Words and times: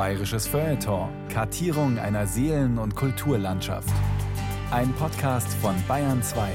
Bayerisches 0.00 0.46
Feuilleton. 0.46 1.10
Kartierung 1.28 1.98
einer 1.98 2.26
Seelen- 2.26 2.78
und 2.78 2.96
Kulturlandschaft. 2.96 3.92
Ein 4.70 4.94
Podcast 4.94 5.52
von 5.60 5.74
Bayern 5.86 6.22
2. 6.22 6.48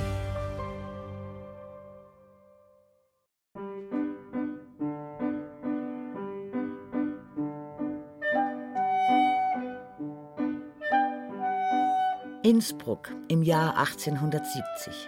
Innsbruck 12.42 13.12
im 13.28 13.44
Jahr 13.44 13.78
1870. 13.78 15.08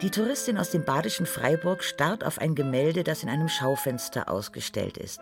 Die 0.00 0.10
Touristin 0.12 0.58
aus 0.58 0.70
dem 0.70 0.84
badischen 0.84 1.26
Freiburg 1.26 1.82
starrt 1.82 2.22
auf 2.22 2.38
ein 2.38 2.54
Gemälde, 2.54 3.02
das 3.02 3.24
in 3.24 3.28
einem 3.28 3.48
Schaufenster 3.48 4.30
ausgestellt 4.30 4.96
ist. 4.96 5.18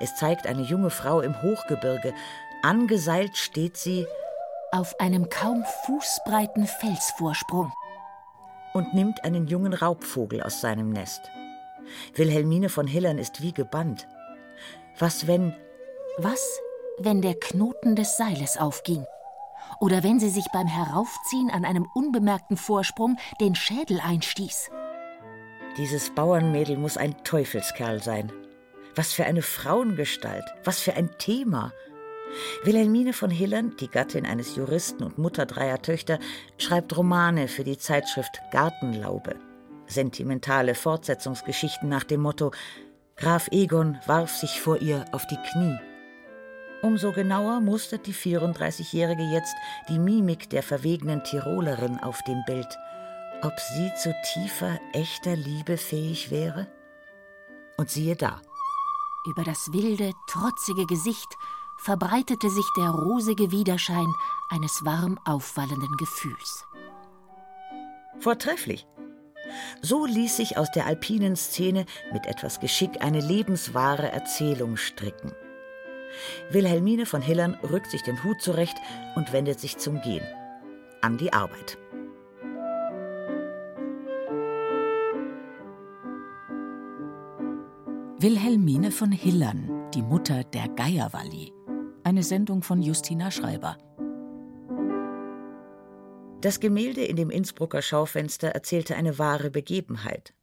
Es 0.00 0.16
zeigt 0.16 0.46
eine 0.46 0.62
junge 0.62 0.90
Frau 0.90 1.20
im 1.20 1.40
Hochgebirge. 1.42 2.14
Angeseilt 2.62 3.36
steht 3.36 3.76
sie 3.76 4.06
auf 4.72 4.98
einem 5.00 5.28
kaum 5.28 5.64
fußbreiten 5.86 6.66
Felsvorsprung 6.66 7.72
und 8.74 8.94
nimmt 8.94 9.24
einen 9.24 9.46
jungen 9.46 9.72
Raubvogel 9.72 10.42
aus 10.42 10.60
seinem 10.60 10.90
Nest. 10.90 11.30
Wilhelmine 12.14 12.68
von 12.68 12.86
Hillern 12.86 13.18
ist 13.18 13.42
wie 13.42 13.52
gebannt. 13.52 14.08
Was, 14.98 15.26
wenn. 15.26 15.54
Was, 16.18 16.60
wenn 16.98 17.22
der 17.22 17.34
Knoten 17.34 17.94
des 17.94 18.16
Seiles 18.16 18.56
aufging? 18.56 19.04
oder 19.80 20.02
wenn 20.02 20.20
sie 20.20 20.28
sich 20.28 20.46
beim 20.52 20.66
Heraufziehen 20.66 21.50
an 21.50 21.64
einem 21.64 21.86
unbemerkten 21.94 22.56
Vorsprung 22.56 23.16
den 23.40 23.54
Schädel 23.54 24.00
einstieß. 24.00 24.70
Dieses 25.76 26.10
Bauernmädel 26.14 26.78
muss 26.78 26.96
ein 26.96 27.22
Teufelskerl 27.22 28.02
sein. 28.02 28.32
Was 28.96 29.12
für 29.12 29.24
eine 29.24 29.42
Frauengestalt, 29.42 30.44
was 30.64 30.80
für 30.80 30.94
ein 30.94 31.16
Thema. 31.18 31.72
Wilhelmine 32.64 33.12
von 33.12 33.30
Hillern, 33.30 33.76
die 33.78 33.88
Gattin 33.88 34.26
eines 34.26 34.56
Juristen 34.56 35.04
und 35.04 35.18
Mutter 35.18 35.46
dreier 35.46 35.80
Töchter, 35.80 36.18
schreibt 36.58 36.96
Romane 36.96 37.46
für 37.46 37.62
die 37.62 37.78
Zeitschrift 37.78 38.40
Gartenlaube. 38.50 39.36
Sentimentale 39.86 40.74
Fortsetzungsgeschichten 40.74 41.88
nach 41.88 42.04
dem 42.04 42.22
Motto 42.22 42.50
Graf 43.16 43.48
Egon 43.50 43.98
warf 44.06 44.30
sich 44.30 44.60
vor 44.60 44.80
ihr 44.82 45.04
auf 45.12 45.26
die 45.26 45.38
Knie. 45.50 45.78
Umso 46.82 47.12
genauer 47.12 47.60
mustert 47.60 48.06
die 48.06 48.14
34-Jährige 48.14 49.22
jetzt 49.22 49.54
die 49.88 49.98
Mimik 49.98 50.50
der 50.50 50.62
verwegenen 50.62 51.24
Tirolerin 51.24 51.98
auf 51.98 52.22
dem 52.24 52.44
Bild. 52.46 52.78
Ob 53.42 53.58
sie 53.58 53.90
zu 53.94 54.14
tiefer, 54.34 54.78
echter 54.92 55.36
Liebe 55.36 55.76
fähig 55.76 56.30
wäre? 56.30 56.66
Und 57.76 57.90
siehe 57.90 58.16
da. 58.16 58.40
Über 59.26 59.42
das 59.42 59.72
wilde, 59.72 60.12
trotzige 60.28 60.86
Gesicht 60.86 61.36
verbreitete 61.78 62.48
sich 62.48 62.66
der 62.76 62.90
rosige 62.90 63.50
Widerschein 63.50 64.06
eines 64.50 64.84
warm 64.84 65.18
aufwallenden 65.24 65.96
Gefühls. 65.96 66.64
Vortrefflich. 68.20 68.86
So 69.82 70.06
ließ 70.06 70.36
sich 70.36 70.56
aus 70.58 70.70
der 70.70 70.86
alpinen 70.86 71.36
Szene 71.36 71.86
mit 72.12 72.26
etwas 72.26 72.60
Geschick 72.60 73.02
eine 73.02 73.20
lebenswahre 73.20 74.10
Erzählung 74.10 74.76
stricken. 74.76 75.32
Wilhelmine 76.50 77.04
von 77.04 77.20
Hillern 77.20 77.54
rückt 77.62 77.90
sich 77.90 78.02
den 78.02 78.22
Hut 78.22 78.40
zurecht 78.40 78.76
und 79.16 79.32
wendet 79.32 79.60
sich 79.60 79.76
zum 79.76 80.00
Gehen. 80.02 80.26
An 81.02 81.18
die 81.18 81.32
Arbeit. 81.32 81.78
Wilhelmine 88.28 88.90
von 88.90 89.12
Hillern, 89.12 89.88
die 89.94 90.02
Mutter 90.02 90.42
der 90.42 90.66
Geierwalli. 90.66 91.52
Eine 92.02 92.24
Sendung 92.24 92.60
von 92.60 92.82
Justina 92.82 93.30
Schreiber. 93.30 93.78
Das 96.40 96.58
Gemälde 96.58 97.04
in 97.04 97.14
dem 97.14 97.30
Innsbrucker 97.30 97.82
Schaufenster 97.82 98.48
erzählte 98.48 98.96
eine 98.96 99.20
wahre 99.20 99.50
Begebenheit. 99.50 100.34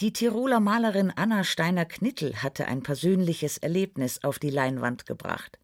Die 0.00 0.14
Tiroler 0.14 0.60
Malerin 0.60 1.12
Anna 1.14 1.44
Steiner-Knittel 1.44 2.36
hatte 2.36 2.64
ein 2.68 2.82
persönliches 2.82 3.58
Erlebnis 3.58 4.24
auf 4.24 4.38
die 4.38 4.48
Leinwand 4.48 5.04
gebracht. 5.04 5.58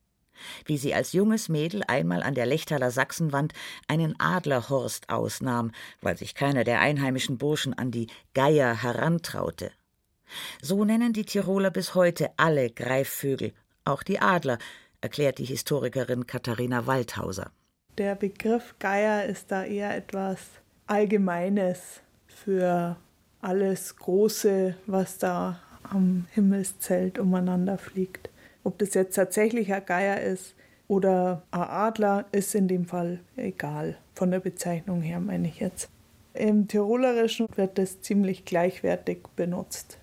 Wie 0.67 0.77
sie 0.77 0.93
als 0.93 1.15
junges 1.15 1.49
Mädel 1.49 1.85
einmal 1.89 2.23
an 2.23 2.35
der 2.35 2.45
Lechtaler 2.45 2.91
Sachsenwand 2.91 3.55
einen 3.89 4.15
Adlerhorst 4.21 5.09
ausnahm, 5.09 5.71
weil 6.03 6.19
sich 6.19 6.35
keiner 6.35 6.65
der 6.65 6.81
einheimischen 6.81 7.39
Burschen 7.39 7.73
an 7.73 7.91
die 7.91 8.09
Geier 8.35 8.83
herantraute. 8.83 9.73
So 10.63 10.85
nennen 10.85 11.13
die 11.13 11.25
Tiroler 11.25 11.71
bis 11.71 11.95
heute 11.95 12.31
alle 12.37 12.71
Greifvögel, 12.71 13.53
auch 13.85 14.03
die 14.03 14.19
Adler, 14.19 14.59
erklärt 15.01 15.39
die 15.39 15.45
Historikerin 15.45 16.27
Katharina 16.27 16.87
Waldhauser. 16.87 17.51
Der 17.99 18.15
Begriff 18.15 18.75
Geier 18.79 19.27
ist 19.27 19.53
da 19.53 19.65
eher 19.65 19.95
etwas 19.97 20.41
Allgemeines 20.87 22.01
für 22.27 22.97
alles 23.41 23.97
Große, 23.97 24.75
was 24.87 25.19
da 25.19 25.61
am 25.83 26.27
Himmelszelt 26.33 27.19
umeinander 27.19 27.79
fliegt. 27.79 28.31
Ob 28.65 28.79
das 28.79 28.95
jetzt 28.95 29.15
tatsächlich 29.15 29.73
ein 29.73 29.85
Geier 29.85 30.21
ist 30.21 30.55
oder 30.89 31.43
ein 31.51 31.61
Adler, 31.61 32.25
ist 32.33 32.55
in 32.55 32.69
dem 32.69 32.87
Fall 32.87 33.21
egal. 33.37 33.97
Von 34.15 34.31
der 34.31 34.41
Bezeichnung 34.41 35.03
her 35.03 35.21
meine 35.21 35.49
ich 35.49 35.61
jetzt. 35.61 35.89
Im 36.33 36.67
Tirolerischen 36.67 37.47
wird 37.55 37.79
das 37.79 38.01
ziemlich 38.01 38.45
gleichwertig 38.45 39.19
benutzt. 39.37 39.99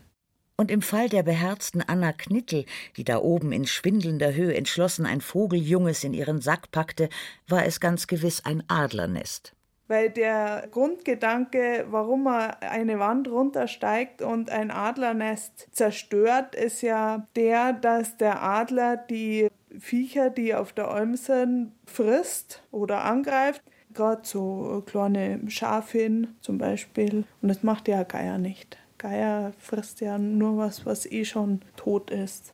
Und 0.62 0.70
im 0.70 0.84
Fall 0.84 1.10
der 1.10 1.24
beherzten 1.24 1.82
Anna 1.82 2.14
Knittel, 2.14 2.66
die 2.96 3.04
da 3.04 3.18
oben 3.18 3.52
in 3.52 3.66
schwindelnder 3.66 4.36
Höhe 4.36 4.54
entschlossen 4.54 5.08
ein 5.08 5.20
Vogeljunges 5.20 6.04
in 6.04 6.14
ihren 6.14 6.40
Sack 6.40 6.70
packte, 6.72 7.10
war 7.48 7.66
es 7.66 7.80
ganz 7.80 8.06
gewiss 8.06 8.46
ein 8.46 8.62
Adlernest. 8.68 9.54
Weil 9.88 10.12
der 10.12 10.68
Grundgedanke, 10.70 11.88
warum 11.90 12.26
man 12.26 12.52
eine 12.60 13.00
Wand 13.00 13.28
runtersteigt 13.28 14.22
und 14.22 14.52
ein 14.52 14.70
Adlernest 14.70 15.68
zerstört, 15.72 16.54
ist 16.54 16.84
ja 16.84 17.26
der, 17.36 17.74
dass 17.74 18.18
der 18.18 18.44
Adler 18.44 18.98
die 18.98 19.48
Viecher, 19.80 20.30
die 20.30 20.54
auf 20.54 20.74
der 20.74 20.92
Alm 20.92 21.16
sind, 21.16 21.72
frisst 21.88 22.62
oder 22.70 23.04
angreift. 23.04 23.64
Gerade 23.96 24.22
so 24.26 24.84
kleine 24.86 25.40
Schafin 25.48 26.36
zum 26.40 26.60
Beispiel. 26.60 27.24
Und 27.42 27.50
das 27.50 27.64
macht 27.64 27.88
ja 27.88 28.04
Geier 28.04 28.38
nicht. 28.38 28.78
Geier 29.02 29.52
frisst 29.58 30.00
ja 30.00 30.20
nur 30.20 30.58
was, 30.58 30.86
was 30.86 31.08
eh 31.08 31.26
schon 31.26 31.62
tot 31.76 32.12
ist. 32.12 32.54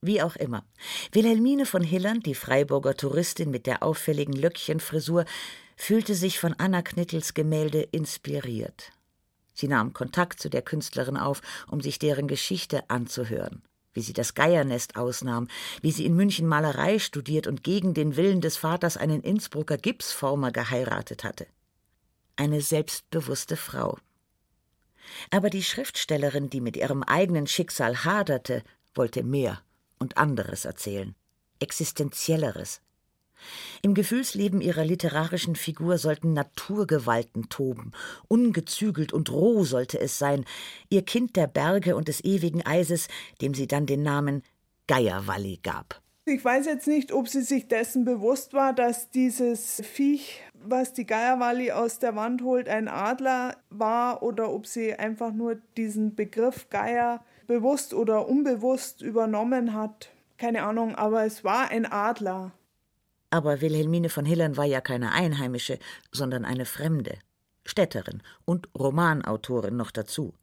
Wie 0.00 0.22
auch 0.22 0.34
immer. 0.34 0.64
Wilhelmine 1.12 1.66
von 1.66 1.82
Hillern, 1.82 2.20
die 2.20 2.34
Freiburger 2.34 2.96
Touristin 2.96 3.50
mit 3.50 3.66
der 3.66 3.82
auffälligen 3.82 4.32
Löckchenfrisur, 4.32 5.26
fühlte 5.76 6.14
sich 6.14 6.40
von 6.40 6.54
Anna 6.56 6.80
Knittels 6.80 7.34
Gemälde 7.34 7.82
inspiriert. 7.82 8.92
Sie 9.52 9.68
nahm 9.68 9.92
Kontakt 9.92 10.40
zu 10.40 10.48
der 10.48 10.62
Künstlerin 10.62 11.18
auf, 11.18 11.42
um 11.70 11.82
sich 11.82 11.98
deren 11.98 12.28
Geschichte 12.28 12.88
anzuhören, 12.88 13.62
wie 13.92 14.00
sie 14.00 14.14
das 14.14 14.32
Geiernest 14.32 14.96
ausnahm, 14.96 15.48
wie 15.82 15.92
sie 15.92 16.06
in 16.06 16.16
München 16.16 16.46
Malerei 16.46 16.98
studiert 16.98 17.46
und 17.46 17.62
gegen 17.62 17.92
den 17.92 18.16
Willen 18.16 18.40
des 18.40 18.56
Vaters 18.56 18.96
einen 18.96 19.20
Innsbrucker 19.20 19.76
Gipsformer 19.76 20.50
geheiratet 20.50 21.24
hatte. 21.24 21.46
Eine 22.36 22.62
selbstbewusste 22.62 23.56
Frau. 23.56 23.98
Aber 25.30 25.50
die 25.50 25.62
Schriftstellerin, 25.62 26.50
die 26.50 26.60
mit 26.60 26.76
ihrem 26.76 27.02
eigenen 27.02 27.46
Schicksal 27.46 28.04
haderte, 28.04 28.62
wollte 28.94 29.22
mehr 29.22 29.62
und 29.98 30.16
anderes 30.16 30.64
erzählen, 30.64 31.14
existenzielleres. 31.58 32.80
Im 33.82 33.94
Gefühlsleben 33.94 34.60
ihrer 34.60 34.84
literarischen 34.84 35.56
Figur 35.56 35.98
sollten 35.98 36.32
Naturgewalten 36.32 37.48
toben, 37.48 37.92
ungezügelt 38.28 39.12
und 39.12 39.30
roh 39.30 39.64
sollte 39.64 40.00
es 40.00 40.18
sein, 40.18 40.44
ihr 40.88 41.02
Kind 41.02 41.36
der 41.36 41.46
Berge 41.46 41.96
und 41.96 42.08
des 42.08 42.24
ewigen 42.24 42.64
Eises, 42.64 43.08
dem 43.40 43.54
sie 43.54 43.66
dann 43.66 43.86
den 43.86 44.02
Namen 44.02 44.42
Geierwalli 44.86 45.58
gab. 45.62 46.00
Ich 46.26 46.42
weiß 46.42 46.64
jetzt 46.64 46.86
nicht, 46.86 47.12
ob 47.12 47.28
sie 47.28 47.42
sich 47.42 47.68
dessen 47.68 48.06
bewusst 48.06 48.54
war, 48.54 48.72
dass 48.72 49.10
dieses 49.10 49.82
Viech, 49.84 50.40
was 50.66 50.92
die 50.92 51.06
Geierwalli 51.06 51.72
aus 51.72 51.98
der 51.98 52.16
Wand 52.16 52.42
holt, 52.42 52.68
ein 52.68 52.88
Adler 52.88 53.56
war 53.70 54.22
oder 54.22 54.50
ob 54.50 54.66
sie 54.66 54.94
einfach 54.94 55.32
nur 55.32 55.56
diesen 55.76 56.14
Begriff 56.14 56.68
Geier 56.70 57.24
bewusst 57.46 57.94
oder 57.94 58.28
unbewusst 58.28 59.02
übernommen 59.02 59.74
hat. 59.74 60.10
Keine 60.38 60.62
Ahnung, 60.62 60.94
aber 60.94 61.24
es 61.24 61.44
war 61.44 61.70
ein 61.70 61.86
Adler. 61.86 62.52
Aber 63.30 63.60
Wilhelmine 63.60 64.08
von 64.08 64.24
Hillern 64.24 64.56
war 64.56 64.64
ja 64.64 64.80
keine 64.80 65.12
Einheimische, 65.12 65.78
sondern 66.12 66.44
eine 66.44 66.66
Fremde, 66.66 67.18
Städterin 67.64 68.22
und 68.44 68.68
Romanautorin 68.78 69.76
noch 69.76 69.90
dazu. 69.90 70.34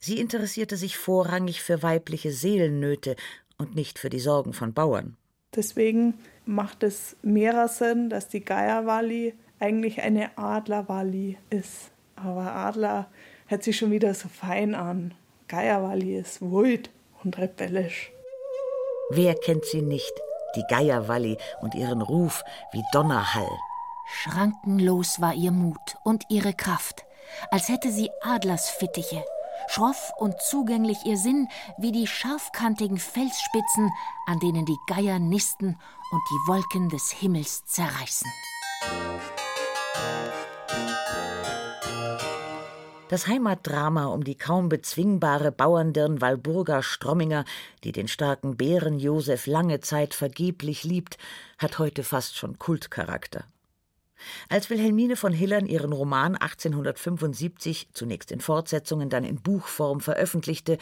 Sie 0.00 0.20
interessierte 0.20 0.76
sich 0.76 0.96
vorrangig 0.96 1.62
für 1.62 1.82
weibliche 1.82 2.32
Seelennöte 2.32 3.16
und 3.58 3.74
nicht 3.74 3.98
für 3.98 4.08
die 4.08 4.20
Sorgen 4.20 4.52
von 4.52 4.72
Bauern. 4.72 5.16
Deswegen 5.54 6.14
macht 6.48 6.82
es 6.82 7.14
mehr 7.20 7.68
Sinn, 7.68 8.08
dass 8.08 8.28
die 8.28 8.40
Geierwalli 8.40 9.34
eigentlich 9.60 10.00
eine 10.00 10.36
Adlerwalli 10.38 11.36
ist. 11.50 11.90
Aber 12.16 12.54
Adler 12.54 13.06
hört 13.46 13.62
sich 13.62 13.76
schon 13.76 13.90
wieder 13.90 14.14
so 14.14 14.28
fein 14.28 14.74
an. 14.74 15.12
Geierwalli 15.46 16.16
ist 16.16 16.40
wild 16.40 16.90
und 17.22 17.36
rebellisch. 17.36 18.10
Wer 19.10 19.34
kennt 19.34 19.66
sie 19.66 19.82
nicht? 19.82 20.12
Die 20.56 20.64
Geierwalli 20.70 21.36
und 21.60 21.74
ihren 21.74 22.00
Ruf 22.00 22.42
wie 22.72 22.82
Donnerhall. 22.92 23.58
Schrankenlos 24.06 25.20
war 25.20 25.34
ihr 25.34 25.52
Mut 25.52 25.96
und 26.02 26.24
ihre 26.30 26.54
Kraft, 26.54 27.04
als 27.50 27.68
hätte 27.68 27.90
sie 27.90 28.10
Adlersfittiche. 28.22 29.22
Schroff 29.66 30.12
und 30.16 30.40
zugänglich 30.40 31.04
ihr 31.04 31.18
Sinn 31.18 31.48
wie 31.76 31.92
die 31.92 32.06
scharfkantigen 32.06 32.96
Felsspitzen, 32.96 33.92
an 34.26 34.38
denen 34.38 34.64
die 34.64 34.78
Geier 34.86 35.18
nisten 35.18 35.76
und 36.10 36.22
die 36.30 36.48
Wolken 36.48 36.88
des 36.88 37.10
Himmels 37.10 37.64
zerreißen. 37.64 38.30
Das 43.08 43.26
Heimatdrama 43.26 44.06
um 44.06 44.22
die 44.22 44.36
kaum 44.36 44.68
bezwingbare 44.68 45.50
Bauerndirn 45.50 46.20
Walburga 46.20 46.82
Stromminger, 46.82 47.46
die 47.82 47.92
den 47.92 48.06
starken 48.06 48.56
Bären 48.56 48.98
Josef 48.98 49.46
lange 49.46 49.80
Zeit 49.80 50.12
vergeblich 50.12 50.84
liebt, 50.84 51.16
hat 51.56 51.78
heute 51.78 52.04
fast 52.04 52.36
schon 52.36 52.58
Kultcharakter. 52.58 53.44
Als 54.48 54.70
Wilhelmine 54.70 55.16
von 55.16 55.32
Hillern 55.32 55.66
ihren 55.66 55.92
Roman 55.92 56.36
1875 56.36 57.88
zunächst 57.92 58.32
in 58.32 58.40
Fortsetzungen, 58.40 59.10
dann 59.10 59.24
in 59.24 59.40
Buchform 59.40 60.00
veröffentlichte, 60.00 60.78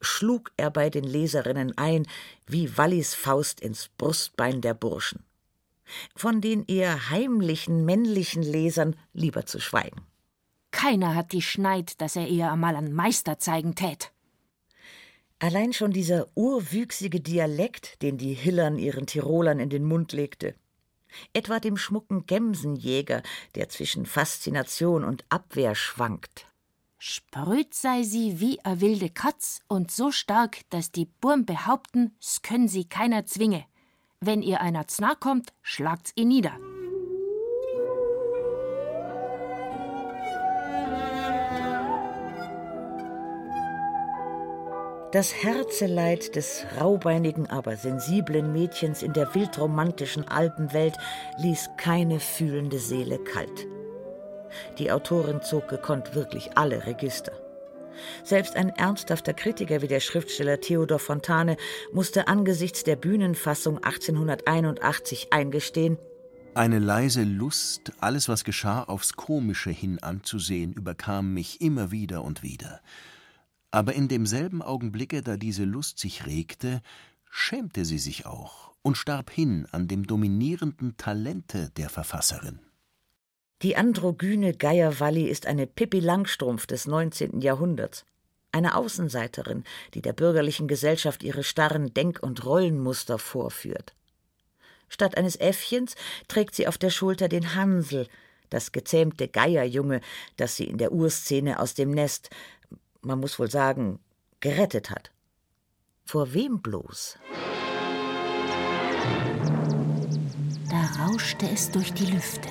schlug 0.00 0.52
er 0.56 0.70
bei 0.70 0.90
den 0.90 1.04
Leserinnen 1.04 1.76
ein 1.76 2.06
wie 2.46 2.76
Wallis 2.76 3.14
Faust 3.14 3.60
ins 3.60 3.88
Brustbein 3.98 4.60
der 4.60 4.74
Burschen. 4.74 5.24
Von 6.14 6.40
den 6.40 6.64
eher 6.66 7.10
heimlichen 7.10 7.84
männlichen 7.84 8.42
Lesern 8.42 8.96
lieber 9.12 9.46
zu 9.46 9.58
schweigen. 9.60 10.02
Keiner 10.70 11.14
hat 11.14 11.32
die 11.32 11.42
Schneid, 11.42 12.00
dass 12.00 12.16
er 12.16 12.28
ihr 12.28 12.52
einmal 12.52 12.76
an 12.76 12.92
Meister 12.92 13.38
zeigen 13.38 13.74
tät. 13.74 14.12
Allein 15.40 15.72
schon 15.72 15.92
dieser 15.92 16.26
urwüchsige 16.34 17.20
Dialekt, 17.20 18.02
den 18.02 18.18
die 18.18 18.34
Hillern 18.34 18.76
ihren 18.78 19.06
Tirolern 19.06 19.60
in 19.60 19.70
den 19.70 19.84
Mund 19.84 20.12
legte, 20.12 20.54
etwa 21.32 21.60
dem 21.60 21.76
schmucken 21.76 22.26
Gemsenjäger, 22.26 23.22
der 23.54 23.68
zwischen 23.68 24.06
Faszination 24.06 25.04
und 25.04 25.24
Abwehr 25.28 25.74
schwankt. 25.74 26.46
Spröd 26.98 27.74
sei 27.74 28.02
sie 28.02 28.40
wie 28.40 28.58
a 28.64 28.80
wilde 28.80 29.08
Katz 29.08 29.60
und 29.68 29.90
so 29.90 30.10
stark, 30.10 30.68
dass 30.70 30.90
die 30.90 31.06
Burm 31.20 31.44
behaupten, 31.44 32.16
s 32.20 32.42
können 32.42 32.68
sie 32.68 32.84
keiner 32.84 33.24
zwinge. 33.24 33.64
Wenn 34.20 34.42
ihr 34.42 34.60
einer 34.60 34.88
znah 34.88 35.14
kommt, 35.14 35.52
schlagt's 35.62 36.12
ihn 36.16 36.28
nieder. 36.28 36.58
Das 45.10 45.32
Herzeleid 45.34 46.36
des 46.36 46.66
raubeinigen, 46.78 47.46
aber 47.46 47.76
sensiblen 47.76 48.52
Mädchens 48.52 49.02
in 49.02 49.14
der 49.14 49.34
wildromantischen 49.34 50.28
Alpenwelt 50.28 50.98
ließ 51.38 51.70
keine 51.78 52.20
fühlende 52.20 52.78
Seele 52.78 53.18
kalt. 53.18 53.66
Die 54.78 54.92
Autorin 54.92 55.40
zog 55.40 55.68
gekonnt 55.68 56.14
wirklich 56.14 56.58
alle 56.58 56.84
Register. 56.84 57.32
Selbst 58.22 58.54
ein 58.54 58.68
ernsthafter 58.68 59.32
Kritiker 59.32 59.80
wie 59.80 59.88
der 59.88 60.00
Schriftsteller 60.00 60.60
Theodor 60.60 60.98
Fontane 60.98 61.56
musste 61.90 62.28
angesichts 62.28 62.84
der 62.84 62.96
Bühnenfassung 62.96 63.82
1881 63.82 65.32
eingestehen, 65.32 65.96
eine 66.54 66.80
leise 66.80 67.22
Lust, 67.22 67.92
alles, 68.00 68.28
was 68.28 68.42
geschah, 68.42 68.82
aufs 68.82 69.12
Komische 69.12 69.70
hin 69.70 70.02
anzusehen, 70.02 70.72
überkam 70.72 71.32
mich 71.32 71.60
immer 71.60 71.92
wieder 71.92 72.24
und 72.24 72.42
wieder 72.42 72.80
aber 73.70 73.94
in 73.94 74.08
demselben 74.08 74.62
Augenblicke, 74.62 75.22
da 75.22 75.36
diese 75.36 75.64
Lust 75.64 75.98
sich 75.98 76.26
regte, 76.26 76.80
schämte 77.30 77.84
sie 77.84 77.98
sich 77.98 78.26
auch 78.26 78.72
und 78.82 78.96
starb 78.96 79.30
hin 79.30 79.66
an 79.70 79.88
dem 79.88 80.06
dominierenden 80.06 80.96
Talente 80.96 81.70
der 81.76 81.90
Verfasserin. 81.90 82.60
Die 83.62 83.76
androgyne 83.76 84.54
Geierwalli 84.54 85.24
ist 85.24 85.46
eine 85.46 85.66
Pippi 85.66 86.00
Langstrumpf 86.00 86.66
des 86.66 86.86
19. 86.86 87.40
Jahrhunderts. 87.40 88.04
Eine 88.52 88.76
Außenseiterin, 88.76 89.64
die 89.94 90.00
der 90.00 90.12
bürgerlichen 90.12 90.68
Gesellschaft 90.68 91.22
ihre 91.22 91.42
starren 91.42 91.92
Denk- 91.92 92.22
und 92.22 92.44
Rollenmuster 92.44 93.18
vorführt. 93.18 93.94
Statt 94.88 95.18
eines 95.18 95.36
Äffchens 95.36 95.96
trägt 96.28 96.54
sie 96.54 96.66
auf 96.66 96.78
der 96.78 96.90
Schulter 96.90 97.28
den 97.28 97.54
Hansel, 97.54 98.06
das 98.48 98.72
gezähmte 98.72 99.28
Geierjunge, 99.28 100.00
das 100.36 100.56
sie 100.56 100.64
in 100.64 100.78
der 100.78 100.92
Urszene 100.92 101.58
aus 101.60 101.74
dem 101.74 101.90
Nest, 101.90 102.30
man 103.02 103.20
muss 103.20 103.38
wohl 103.38 103.50
sagen, 103.50 104.00
gerettet 104.40 104.90
hat. 104.90 105.10
Vor 106.04 106.32
wem 106.32 106.60
bloß? 106.60 107.18
Da 110.70 111.04
rauschte 111.04 111.48
es 111.52 111.70
durch 111.70 111.92
die 111.92 112.06
Lüfte, 112.06 112.48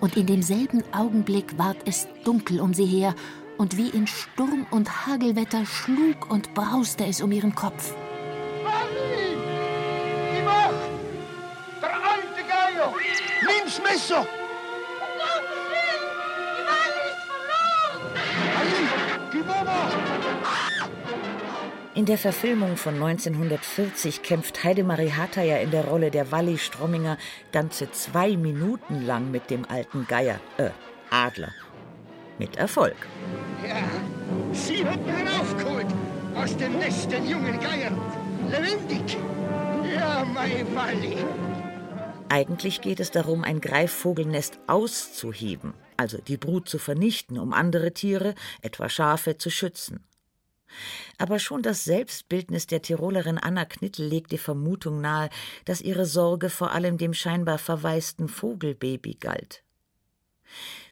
und 0.00 0.16
in 0.16 0.26
demselben 0.26 0.82
Augenblick 0.92 1.58
ward 1.58 1.76
es 1.86 2.06
dunkel 2.24 2.60
um 2.60 2.74
sie 2.74 2.86
her, 2.86 3.14
und 3.58 3.76
wie 3.76 3.88
in 3.88 4.06
Sturm 4.06 4.66
und 4.70 5.06
Hagelwetter 5.06 5.64
schlug 5.64 6.30
und 6.30 6.52
brauste 6.54 7.06
es 7.06 7.20
um 7.20 7.32
ihren 7.32 7.54
Kopf. 7.54 7.94
Manni! 8.62 9.36
Die 10.34 10.42
Macht! 10.42 10.74
Der 11.80 11.94
alte 11.94 12.42
Geier! 12.46 12.92
Nimm's 13.46 13.80
Messer! 13.82 14.26
In 21.96 22.04
der 22.04 22.18
Verfilmung 22.18 22.76
von 22.76 23.02
1940 23.02 24.22
kämpft 24.22 24.62
Heidemarie 24.62 25.12
Hataya 25.12 25.56
in 25.60 25.70
der 25.70 25.86
Rolle 25.86 26.10
der 26.10 26.30
Walli 26.30 26.58
Stromminger 26.58 27.16
ganze 27.52 27.90
zwei 27.90 28.36
Minuten 28.36 29.06
lang 29.06 29.30
mit 29.30 29.48
dem 29.48 29.64
alten 29.64 30.06
Geier, 30.06 30.38
äh, 30.58 30.68
Adler. 31.08 31.54
Mit 32.38 32.56
Erfolg. 32.56 32.96
Ja, 33.66 33.82
sie 34.52 34.84
hat 34.84 34.98
ihn 35.06 35.26
heraufgeholt 35.26 35.86
aus 36.34 36.54
dem 36.58 36.78
Nest 36.78 37.10
den 37.10 37.26
jungen 37.26 37.58
Geiern. 37.60 37.98
Lebendig. 38.50 39.16
Ja, 39.94 40.22
mein 40.34 40.66
Walli. 40.76 41.16
Eigentlich 42.28 42.82
geht 42.82 43.00
es 43.00 43.10
darum, 43.10 43.42
ein 43.42 43.62
Greifvogelnest 43.62 44.58
auszuheben, 44.66 45.72
also 45.96 46.18
die 46.18 46.36
Brut 46.36 46.68
zu 46.68 46.78
vernichten, 46.78 47.38
um 47.38 47.54
andere 47.54 47.92
Tiere, 47.92 48.34
etwa 48.60 48.90
Schafe, 48.90 49.38
zu 49.38 49.48
schützen. 49.48 50.04
Aber 51.18 51.38
schon 51.38 51.62
das 51.62 51.84
Selbstbildnis 51.84 52.66
der 52.66 52.82
Tirolerin 52.82 53.38
Anna 53.38 53.64
Knittel 53.64 54.06
legt 54.06 54.32
die 54.32 54.38
Vermutung 54.38 55.00
nahe, 55.00 55.30
dass 55.64 55.80
ihre 55.80 56.06
Sorge 56.06 56.50
vor 56.50 56.72
allem 56.72 56.98
dem 56.98 57.14
scheinbar 57.14 57.58
verwaisten 57.58 58.28
Vogelbaby 58.28 59.14
galt. 59.14 59.62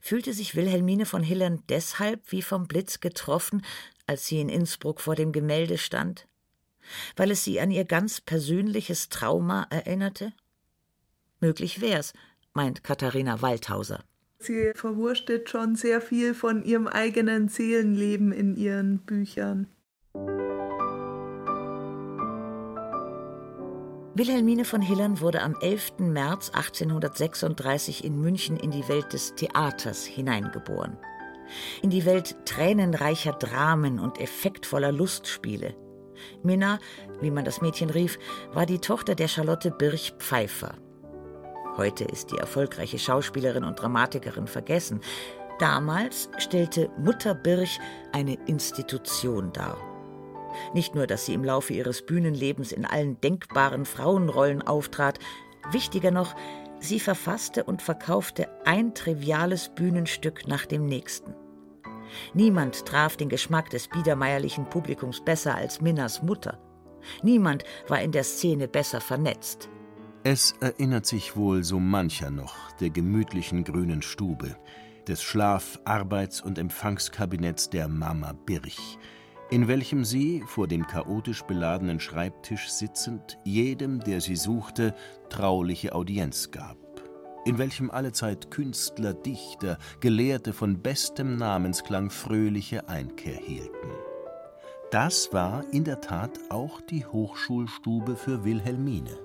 Fühlte 0.01 0.33
sich 0.33 0.55
Wilhelmine 0.55 1.05
von 1.05 1.23
Hillern 1.23 1.63
deshalb 1.69 2.31
wie 2.31 2.41
vom 2.41 2.67
Blitz 2.67 2.99
getroffen, 2.99 3.65
als 4.07 4.27
sie 4.27 4.39
in 4.39 4.49
Innsbruck 4.49 5.01
vor 5.01 5.15
dem 5.15 5.31
Gemälde 5.31 5.77
stand? 5.77 6.27
Weil 7.15 7.31
es 7.31 7.43
sie 7.43 7.59
an 7.59 7.71
ihr 7.71 7.85
ganz 7.85 8.21
persönliches 8.21 9.09
Trauma 9.09 9.67
erinnerte? 9.69 10.33
Möglich 11.39 11.81
wär's, 11.81 12.13
meint 12.53 12.83
Katharina 12.83 13.41
Waldhauser. 13.41 14.03
Sie 14.39 14.71
verwurstet 14.75 15.49
schon 15.49 15.75
sehr 15.75 16.01
viel 16.01 16.33
von 16.33 16.63
ihrem 16.63 16.87
eigenen 16.87 17.47
Seelenleben 17.47 18.31
in 18.31 18.55
ihren 18.55 18.99
Büchern. 18.99 19.67
Wilhelmine 24.17 24.63
von 24.63 24.81
Hillern 24.81 25.19
wurde 25.19 25.41
am 25.41 25.55
11. 25.59 25.99
März 25.99 26.49
1836 26.51 28.05
in 28.05 28.19
München 28.19 28.55
in 28.55 28.71
die 28.71 28.87
Welt 28.87 29.11
des 29.11 29.35
Theaters 29.35 30.05
hineingeboren. 30.05 30.97
In 31.81 31.89
die 31.89 32.05
Welt 32.05 32.37
tränenreicher 32.45 33.33
Dramen 33.33 33.99
und 33.99 34.19
effektvoller 34.21 34.93
Lustspiele. 34.93 35.75
Minna, 36.43 36.79
wie 37.19 37.29
man 37.29 37.43
das 37.43 37.61
Mädchen 37.61 37.89
rief, 37.89 38.17
war 38.53 38.65
die 38.65 38.79
Tochter 38.79 39.15
der 39.15 39.27
Charlotte 39.27 39.69
Birch 39.69 40.13
Pfeiffer. 40.17 40.75
Heute 41.77 42.05
ist 42.05 42.31
die 42.31 42.37
erfolgreiche 42.37 42.97
Schauspielerin 42.97 43.65
und 43.65 43.81
Dramatikerin 43.81 44.47
vergessen. 44.47 45.01
Damals 45.59 46.29
stellte 46.37 46.89
Mutter 46.97 47.35
Birch 47.35 47.79
eine 48.13 48.35
Institution 48.45 49.51
dar. 49.51 49.77
Nicht 50.73 50.95
nur, 50.95 51.05
dass 51.05 51.25
sie 51.25 51.33
im 51.33 51.43
Laufe 51.43 51.73
ihres 51.73 52.05
Bühnenlebens 52.05 52.71
in 52.71 52.85
allen 52.85 53.19
denkbaren 53.19 53.85
Frauenrollen 53.85 54.61
auftrat, 54.61 55.19
wichtiger 55.71 56.11
noch, 56.11 56.33
sie 56.79 56.99
verfasste 56.99 57.65
und 57.65 57.81
verkaufte 57.81 58.47
ein 58.65 58.93
triviales 58.93 59.69
Bühnenstück 59.75 60.47
nach 60.47 60.65
dem 60.65 60.85
nächsten. 60.85 61.33
Niemand 62.33 62.85
traf 62.85 63.17
den 63.17 63.29
Geschmack 63.29 63.69
des 63.69 63.89
biedermeierlichen 63.89 64.69
Publikums 64.69 65.19
besser 65.19 65.55
als 65.55 65.81
Minnas 65.81 66.21
Mutter. 66.21 66.57
Niemand 67.21 67.63
war 67.87 68.01
in 68.01 68.11
der 68.11 68.23
Szene 68.23 68.67
besser 68.67 69.01
vernetzt. 69.01 69.69
Es 70.27 70.55
erinnert 70.59 71.05
sich 71.05 71.35
wohl 71.35 71.63
so 71.63 71.79
mancher 71.79 72.31
noch 72.31 72.71
der 72.79 72.89
gemütlichen 72.89 73.63
grünen 73.63 74.01
Stube, 74.01 74.55
des 75.07 75.21
Schlaf-, 75.21 75.79
Arbeits- 75.85 76.41
und 76.41 76.57
Empfangskabinetts 76.57 77.69
der 77.69 77.87
Mama 77.87 78.33
Birch, 78.33 78.97
in 79.51 79.67
welchem 79.67 80.03
sie, 80.03 80.43
vor 80.47 80.67
dem 80.67 80.87
chaotisch 80.87 81.43
beladenen 81.43 81.99
Schreibtisch 81.99 82.69
sitzend, 82.69 83.37
jedem, 83.43 83.99
der 83.99 84.19
sie 84.19 84.35
suchte, 84.35 84.95
trauliche 85.29 85.93
Audienz 85.93 86.49
gab, 86.49 86.79
in 87.45 87.59
welchem 87.59 87.91
allezeit 87.91 88.49
Künstler, 88.49 89.13
Dichter, 89.13 89.77
Gelehrte 89.99 90.53
von 90.53 90.81
bestem 90.81 91.37
Namensklang 91.37 92.09
fröhliche 92.09 92.89
Einkehr 92.89 93.37
hielten. 93.37 93.91
Das 94.89 95.31
war 95.33 95.63
in 95.71 95.83
der 95.83 96.01
Tat 96.01 96.39
auch 96.49 96.81
die 96.81 97.05
Hochschulstube 97.05 98.15
für 98.15 98.43
Wilhelmine. 98.43 99.24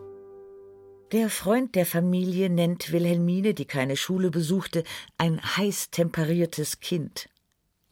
Der 1.13 1.29
Freund 1.29 1.75
der 1.75 1.87
Familie 1.87 2.49
nennt 2.49 2.93
Wilhelmine, 2.93 3.53
die 3.53 3.65
keine 3.65 3.97
Schule 3.97 4.31
besuchte, 4.31 4.85
ein 5.19 5.43
heiß 5.43 5.91
temperiertes 5.91 6.79
Kind. 6.79 7.29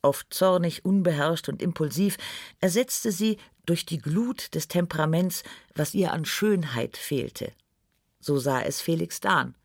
Oft 0.03 0.33
zornig, 0.33 0.85
unbeherrscht 0.85 1.49
und 1.49 1.61
impulsiv, 1.61 2.17
ersetzte 2.61 3.11
sie 3.11 3.39
durch 3.67 3.85
die 3.85 3.99
Glut 3.99 4.55
des 4.55 4.69
Temperaments, 4.69 5.43
was 5.75 5.95
ihr 5.95 6.13
an 6.13 6.25
Schönheit 6.25 6.97
fehlte. 6.97 7.53
So 8.21 8.39
sah 8.39 8.61
es 8.61 8.81
Felix 8.81 9.19
Dahn. 9.19 9.57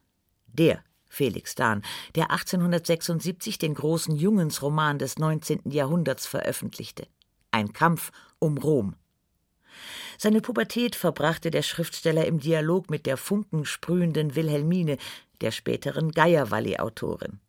Der 0.48 0.84
Felix 1.08 1.54
Dahn, 1.54 1.84
der 2.16 2.32
1876 2.32 3.60
den 3.60 3.76
großen 3.76 4.16
Jungensroman 4.16 4.98
des 4.98 5.20
19. 5.20 5.70
Jahrhunderts 5.70 6.26
veröffentlichte. 6.26 7.06
Ein 7.52 7.72
Kampf 7.72 8.12
um 8.40 8.58
Rom. 8.58 8.96
Seine 10.18 10.42
Pubertät 10.42 10.96
verbrachte 10.96 11.52
der 11.52 11.62
Schriftsteller 11.62 12.26
im 12.26 12.40
Dialog 12.40 12.90
mit 12.90 13.06
der 13.06 13.18
funkensprühenden 13.18 14.36
Wilhelmine, 14.36 14.98
der 15.42 15.52
späteren 15.52 16.12
Geierwalli-Autorin. 16.12 17.40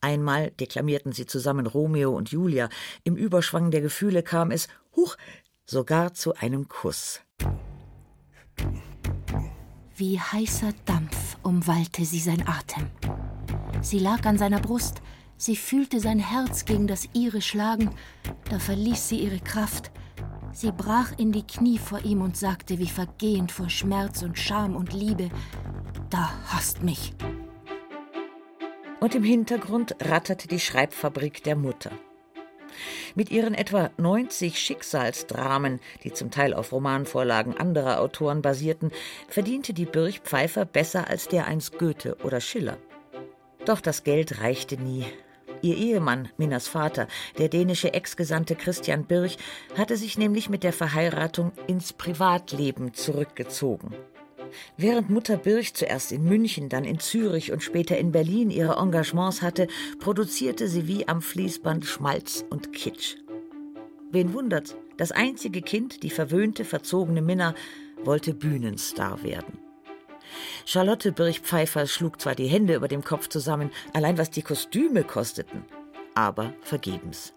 Einmal 0.00 0.50
deklamierten 0.52 1.12
sie 1.12 1.26
zusammen 1.26 1.66
Romeo 1.66 2.14
und 2.14 2.30
Julia. 2.30 2.68
Im 3.04 3.16
Überschwang 3.16 3.70
der 3.70 3.80
Gefühle 3.80 4.22
kam 4.22 4.50
es, 4.50 4.68
huch, 4.94 5.16
sogar 5.64 6.14
zu 6.14 6.34
einem 6.34 6.68
Kuss. 6.68 7.20
Wie 9.96 10.20
heißer 10.20 10.72
Dampf 10.84 11.36
umwallte 11.42 12.04
sie 12.04 12.20
sein 12.20 12.46
Atem. 12.46 12.90
Sie 13.80 13.98
lag 13.98 14.24
an 14.26 14.38
seiner 14.38 14.60
Brust, 14.60 15.00
sie 15.36 15.56
fühlte 15.56 16.00
sein 16.00 16.18
Herz 16.18 16.64
gegen 16.64 16.86
das 16.86 17.08
ihre 17.12 17.40
schlagen, 17.40 17.90
da 18.50 18.58
verließ 18.58 19.08
sie 19.08 19.20
ihre 19.20 19.40
Kraft, 19.40 19.90
Sie 20.56 20.72
brach 20.72 21.12
in 21.18 21.32
die 21.32 21.46
Knie 21.46 21.76
vor 21.76 22.02
ihm 22.02 22.22
und 22.22 22.34
sagte 22.34 22.78
wie 22.78 22.88
vergehend 22.88 23.52
vor 23.52 23.68
Schmerz 23.68 24.22
und 24.22 24.38
Scham 24.38 24.74
und 24.74 24.94
Liebe, 24.94 25.28
da 26.08 26.30
hasst 26.46 26.82
mich. 26.82 27.12
Und 28.98 29.14
im 29.14 29.22
Hintergrund 29.22 29.96
ratterte 30.00 30.48
die 30.48 30.58
Schreibfabrik 30.58 31.44
der 31.44 31.56
Mutter. 31.56 31.90
Mit 33.14 33.30
ihren 33.30 33.52
etwa 33.52 33.90
90 33.98 34.58
Schicksalsdramen, 34.58 35.78
die 36.04 36.14
zum 36.14 36.30
Teil 36.30 36.54
auf 36.54 36.72
Romanvorlagen 36.72 37.54
anderer 37.58 38.00
Autoren 38.00 38.40
basierten, 38.40 38.92
verdiente 39.28 39.74
die 39.74 39.84
Birch 39.84 40.20
Pfeiffer 40.20 40.64
besser 40.64 41.08
als 41.08 41.28
der 41.28 41.46
einst 41.46 41.78
Goethe 41.78 42.16
oder 42.24 42.40
Schiller. 42.40 42.78
Doch 43.66 43.82
das 43.82 44.04
Geld 44.04 44.40
reichte 44.40 44.80
nie 44.80 45.04
Ihr 45.66 45.76
Ehemann, 45.76 46.28
Minnas 46.36 46.68
Vater, 46.68 47.08
der 47.38 47.48
dänische 47.48 47.92
Ex-Gesandte 47.92 48.54
Christian 48.54 49.04
Birch, 49.04 49.36
hatte 49.76 49.96
sich 49.96 50.16
nämlich 50.16 50.48
mit 50.48 50.62
der 50.62 50.72
Verheiratung 50.72 51.50
ins 51.66 51.92
Privatleben 51.92 52.94
zurückgezogen. 52.94 53.92
Während 54.76 55.10
Mutter 55.10 55.36
Birch 55.36 55.74
zuerst 55.74 56.12
in 56.12 56.22
München, 56.22 56.68
dann 56.68 56.84
in 56.84 57.00
Zürich 57.00 57.50
und 57.50 57.64
später 57.64 57.98
in 57.98 58.12
Berlin 58.12 58.50
ihre 58.50 58.76
Engagements 58.76 59.42
hatte, 59.42 59.66
produzierte 59.98 60.68
sie 60.68 60.86
wie 60.86 61.08
am 61.08 61.20
Fließband 61.20 61.84
Schmalz 61.84 62.44
und 62.48 62.72
Kitsch. 62.72 63.16
Wen 64.12 64.34
wundert's? 64.34 64.76
Das 64.98 65.10
einzige 65.10 65.62
Kind, 65.62 66.04
die 66.04 66.10
verwöhnte, 66.10 66.64
verzogene 66.64 67.22
Minna, 67.22 67.56
wollte 68.04 68.34
Bühnenstar 68.34 69.24
werden. 69.24 69.65
Charlotte 70.64 71.12
Birch-Pfeiffer 71.12 71.86
schlug 71.86 72.20
zwar 72.20 72.34
die 72.34 72.48
Hände 72.48 72.74
über 72.74 72.88
dem 72.88 73.04
Kopf 73.04 73.28
zusammen, 73.28 73.70
allein 73.92 74.18
was 74.18 74.30
die 74.30 74.42
Kostüme 74.42 75.04
kosteten, 75.04 75.64
aber 76.14 76.54
vergebens. 76.62 77.32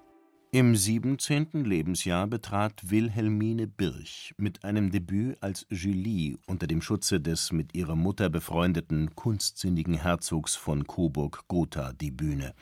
Im 0.51 0.75
17. 0.75 1.63
Lebensjahr 1.63 2.25
betrat 2.25 2.89
Wilhelmine 2.89 3.67
Birch 3.67 4.33
mit 4.37 4.63
einem 4.63 4.89
Debüt 4.89 5.37
als 5.41 5.67
Julie 5.69 6.37
unter 6.47 6.65
dem 6.65 6.81
Schutze 6.81 7.21
des 7.21 7.51
mit 7.51 7.75
ihrer 7.75 7.95
Mutter 7.95 8.29
befreundeten 8.29 9.13
kunstsinnigen 9.13 9.93
Herzogs 9.93 10.55
von 10.55 10.87
Coburg-Gotha 10.87 11.93
die 11.93 12.09
Bühne. 12.09 12.55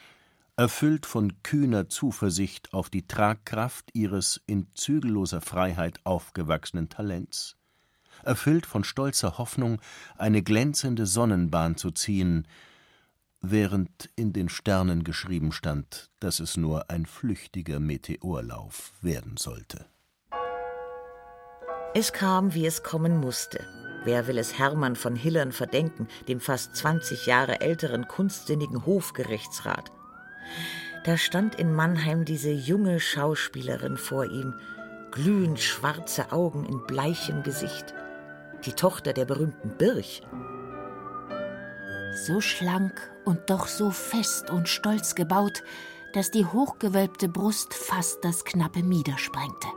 Erfüllt 0.57 1.05
von 1.05 1.41
kühner 1.43 1.87
Zuversicht 1.87 2.73
auf 2.73 2.89
die 2.89 3.07
Tragkraft 3.07 3.91
ihres 3.93 4.41
in 4.47 4.67
zügelloser 4.73 5.39
Freiheit 5.39 6.01
aufgewachsenen 6.03 6.89
Talents 6.89 7.55
erfüllt 8.27 8.65
von 8.65 8.83
stolzer 8.83 9.37
Hoffnung, 9.37 9.81
eine 10.17 10.43
glänzende 10.43 11.07
Sonnenbahn 11.07 11.77
zu 11.77 11.91
ziehen, 11.91 12.47
während 13.41 14.09
in 14.15 14.33
den 14.33 14.49
Sternen 14.49 15.03
geschrieben 15.03 15.51
stand, 15.51 16.09
dass 16.19 16.39
es 16.39 16.57
nur 16.57 16.89
ein 16.89 17.05
flüchtiger 17.05 17.79
Meteorlauf 17.79 18.93
werden 19.01 19.37
sollte. 19.37 19.85
Es 21.93 22.13
kam, 22.13 22.53
wie 22.53 22.65
es 22.65 22.83
kommen 22.83 23.17
musste. 23.17 23.65
Wer 24.03 24.27
will 24.27 24.37
es 24.37 24.59
Hermann 24.59 24.95
von 24.95 25.15
Hillern 25.15 25.51
verdenken, 25.51 26.07
dem 26.27 26.39
fast 26.39 26.75
20 26.75 27.25
Jahre 27.25 27.61
älteren 27.61 28.07
kunstsinnigen 28.07 28.85
Hofgerichtsrat? 28.85 29.91
Da 31.03 31.17
stand 31.17 31.55
in 31.55 31.73
Mannheim 31.73 32.25
diese 32.25 32.51
junge 32.51 32.99
Schauspielerin 32.99 33.97
vor 33.97 34.25
ihm, 34.25 34.53
glühend 35.11 35.59
schwarze 35.59 36.31
Augen 36.31 36.65
in 36.65 36.85
bleichem 36.85 37.43
Gesicht 37.43 37.95
die 38.65 38.73
Tochter 38.73 39.13
der 39.13 39.25
berühmten 39.25 39.77
Birch. 39.77 40.21
So 42.25 42.41
schlank 42.41 43.11
und 43.25 43.49
doch 43.49 43.67
so 43.67 43.91
fest 43.91 44.49
und 44.49 44.67
stolz 44.67 45.15
gebaut, 45.15 45.63
dass 46.13 46.31
die 46.31 46.45
hochgewölbte 46.45 47.29
Brust 47.29 47.73
fast 47.73 48.23
das 48.23 48.43
knappe 48.43 48.81
Mieder 48.81 49.17
sprengte. 49.17 49.67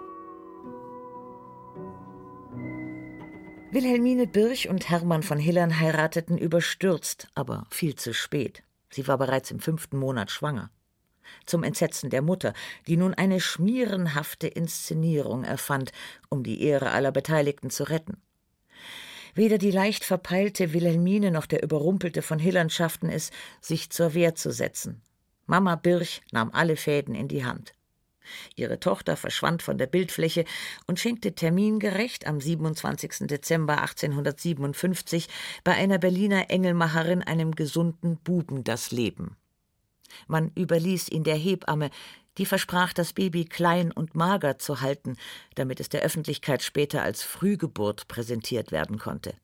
Wilhelmine 3.72 4.26
Birch 4.26 4.68
und 4.68 4.88
Hermann 4.90 5.22
von 5.22 5.38
Hillern 5.38 5.78
heirateten 5.78 6.37
überstürzt, 6.38 7.28
aber 7.34 7.66
viel 7.70 7.94
zu 7.94 8.12
spät. 8.12 8.64
Sie 8.90 9.06
war 9.06 9.18
bereits 9.18 9.52
im 9.52 9.60
fünften 9.60 9.96
Monat 9.96 10.30
schwanger. 10.30 10.70
Zum 11.46 11.62
Entsetzen 11.62 12.10
der 12.10 12.22
Mutter, 12.22 12.52
die 12.88 12.96
nun 12.96 13.14
eine 13.14 13.38
schmierenhafte 13.38 14.49
Inszenierung 14.49 15.44
erfand, 15.44 15.92
um 16.28 16.42
die 16.42 16.62
Ehre 16.62 16.90
aller 16.90 17.12
Beteiligten 17.12 17.70
zu 17.70 17.84
retten. 17.84 18.20
Weder 19.34 19.58
die 19.58 19.70
leicht 19.70 20.04
verpeilte 20.04 20.72
Wilhelmine 20.72 21.30
noch 21.30 21.46
der 21.46 21.62
überrumpelte 21.62 22.22
von 22.22 22.38
Hillern 22.38 22.70
schafften 22.70 23.08
es, 23.08 23.30
sich 23.60 23.90
zur 23.90 24.14
Wehr 24.14 24.34
zu 24.34 24.50
setzen. 24.50 25.02
Mama 25.46 25.76
Birch 25.76 26.22
nahm 26.32 26.50
alle 26.52 26.76
Fäden 26.76 27.14
in 27.14 27.28
die 27.28 27.44
Hand. 27.44 27.72
Ihre 28.54 28.78
Tochter 28.78 29.16
verschwand 29.16 29.62
von 29.62 29.78
der 29.78 29.87
Bildfläche 29.87 30.44
und 30.87 31.00
schenkte 31.00 31.34
termingerecht 31.34 32.26
am 32.26 32.40
27. 32.40 33.26
Dezember 33.26 33.80
1857 33.80 35.28
bei 35.64 35.72
einer 35.72 35.99
Berliner 35.99 36.50
Engelmacherin 36.50 37.22
einem 37.22 37.54
gesunden 37.54 38.18
Buben 38.18 38.62
das 38.62 38.92
Leben. 38.92 39.37
Man 40.26 40.50
überließ 40.55 41.09
ihn 41.11 41.25
der 41.25 41.37
Hebamme, 41.37 41.90
die 42.38 42.47
versprach, 42.47 42.93
das 42.93 43.12
Baby 43.12 43.45
klein 43.45 43.93
und 43.93 44.14
mager 44.14 44.59
zu 44.59 44.81
halten, 44.81 45.17
damit 45.55 45.81
es 45.81 45.88
der 45.88 46.02
Öffentlichkeit 46.02 46.62
später 46.62 47.02
als 47.02 47.23
Frühgeburt 47.23 48.09
präsentiert 48.09 48.73
werden 48.73 48.99
konnte. 48.99 49.35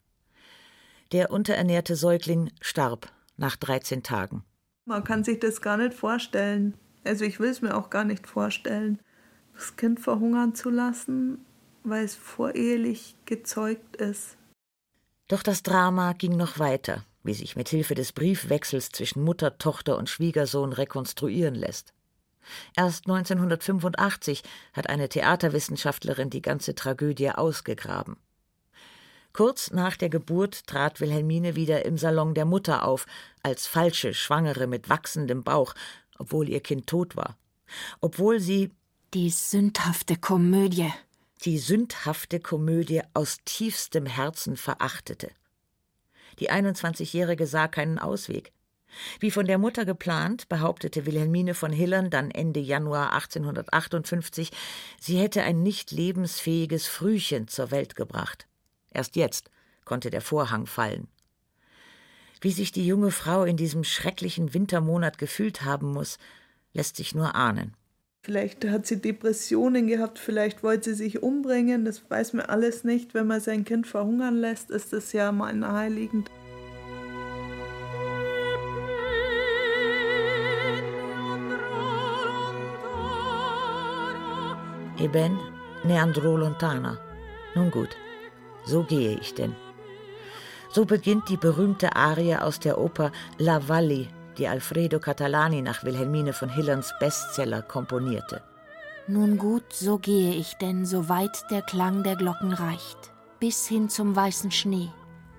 Der 1.12 1.30
unterernährte 1.30 1.94
Säugling 1.94 2.50
starb 2.60 3.12
nach 3.36 3.56
13 3.56 4.02
Tagen. 4.02 4.44
Man 4.86 5.04
kann 5.04 5.24
sich 5.24 5.40
das 5.40 5.60
gar 5.60 5.76
nicht 5.76 5.94
vorstellen. 5.94 6.74
Also 7.04 7.24
ich 7.24 7.38
will 7.38 7.50
es 7.50 7.62
mir 7.62 7.76
auch 7.76 7.90
gar 7.90 8.04
nicht 8.04 8.26
vorstellen, 8.26 9.00
das 9.54 9.76
Kind 9.76 10.00
verhungern 10.00 10.54
zu 10.54 10.70
lassen, 10.70 11.44
weil 11.84 12.04
es 12.04 12.14
vorehelich 12.14 13.16
gezeugt 13.24 13.96
ist. 13.96 14.36
Doch 15.28 15.42
das 15.42 15.62
Drama 15.62 16.12
ging 16.12 16.36
noch 16.36 16.58
weiter, 16.58 17.04
wie 17.26 17.34
sich 17.34 17.56
mit 17.56 17.68
Hilfe 17.68 17.94
des 17.94 18.12
Briefwechsels 18.12 18.90
zwischen 18.90 19.22
Mutter, 19.22 19.58
Tochter 19.58 19.96
und 19.96 20.08
Schwiegersohn 20.08 20.72
rekonstruieren 20.72 21.54
lässt. 21.54 21.92
Erst 22.76 23.06
1985 23.08 24.42
hat 24.72 24.88
eine 24.88 25.08
Theaterwissenschaftlerin 25.08 26.30
die 26.30 26.42
ganze 26.42 26.74
Tragödie 26.74 27.30
ausgegraben. 27.30 28.16
Kurz 29.32 29.70
nach 29.70 29.96
der 29.96 30.08
Geburt 30.08 30.66
trat 30.66 31.00
Wilhelmine 31.00 31.56
wieder 31.56 31.84
im 31.84 31.98
Salon 31.98 32.34
der 32.34 32.44
Mutter 32.44 32.84
auf, 32.84 33.06
als 33.42 33.66
falsche 33.66 34.14
Schwangere 34.14 34.66
mit 34.66 34.88
wachsendem 34.88 35.42
Bauch, 35.42 35.74
obwohl 36.18 36.48
ihr 36.48 36.60
Kind 36.60 36.86
tot 36.86 37.16
war. 37.16 37.36
Obwohl 38.00 38.40
sie 38.40 38.70
die 39.12 39.30
sündhafte 39.30 40.16
Komödie 40.16 40.92
die 41.44 41.58
sündhafte 41.58 42.40
Komödie 42.40 43.02
aus 43.14 43.38
tiefstem 43.44 44.06
Herzen 44.06 44.56
verachtete. 44.56 45.30
Die 46.38 46.50
21-Jährige 46.50 47.46
sah 47.46 47.68
keinen 47.68 47.98
Ausweg. 47.98 48.52
Wie 49.20 49.30
von 49.30 49.46
der 49.46 49.58
Mutter 49.58 49.84
geplant, 49.84 50.48
behauptete 50.48 51.06
Wilhelmine 51.06 51.54
von 51.54 51.72
Hillern 51.72 52.10
dann 52.10 52.30
Ende 52.30 52.60
Januar 52.60 53.12
1858, 53.12 54.50
sie 55.00 55.18
hätte 55.18 55.42
ein 55.42 55.62
nicht 55.62 55.90
lebensfähiges 55.90 56.86
Frühchen 56.86 57.48
zur 57.48 57.70
Welt 57.70 57.96
gebracht. 57.96 58.46
Erst 58.90 59.16
jetzt 59.16 59.50
konnte 59.84 60.10
der 60.10 60.22
Vorhang 60.22 60.66
fallen. 60.66 61.08
Wie 62.40 62.52
sich 62.52 62.72
die 62.72 62.86
junge 62.86 63.10
Frau 63.10 63.44
in 63.44 63.56
diesem 63.56 63.84
schrecklichen 63.84 64.54
Wintermonat 64.54 65.18
gefühlt 65.18 65.62
haben 65.62 65.92
muss, 65.92 66.18
lässt 66.72 66.96
sich 66.96 67.14
nur 67.14 67.34
ahnen. 67.34 67.74
Vielleicht 68.26 68.68
hat 68.68 68.88
sie 68.88 69.00
Depressionen 69.00 69.86
gehabt, 69.86 70.18
vielleicht 70.18 70.64
wollte 70.64 70.90
sie 70.90 71.04
sich 71.04 71.22
umbringen, 71.22 71.84
das 71.84 72.02
weiß 72.10 72.32
man 72.32 72.46
alles 72.46 72.82
nicht. 72.82 73.14
Wenn 73.14 73.28
man 73.28 73.40
sein 73.40 73.64
Kind 73.64 73.86
verhungern 73.86 74.34
lässt, 74.34 74.68
ist 74.68 74.92
das 74.92 75.12
ja 75.12 75.30
mal 75.30 75.54
naheliegend. 75.54 76.28
Eben 84.98 85.38
Neandro 85.84 86.36
Lontana. 86.36 86.98
Nun 87.54 87.70
gut, 87.70 87.90
so 88.64 88.82
gehe 88.82 89.16
ich 89.20 89.34
denn. 89.34 89.54
So 90.72 90.84
beginnt 90.84 91.28
die 91.28 91.36
berühmte 91.36 91.94
Arie 91.94 92.34
aus 92.34 92.58
der 92.58 92.78
Oper 92.78 93.12
La 93.38 93.68
Valli, 93.68 94.08
die 94.38 94.48
Alfredo 94.48 94.98
Catalani 94.98 95.62
nach 95.62 95.84
Wilhelmine 95.84 96.32
von 96.32 96.48
Hillerns 96.48 96.94
Bestseller 97.00 97.62
komponierte. 97.62 98.42
Nun 99.08 99.38
gut, 99.38 99.72
so 99.72 99.98
gehe 99.98 100.34
ich 100.34 100.54
denn, 100.54 100.84
so 100.84 101.08
weit 101.08 101.44
der 101.50 101.62
Klang 101.62 102.02
der 102.02 102.16
Glocken 102.16 102.52
reicht, 102.52 103.12
bis 103.38 103.66
hin 103.66 103.88
zum 103.88 104.16
weißen 104.16 104.50
Schnee, 104.50 104.90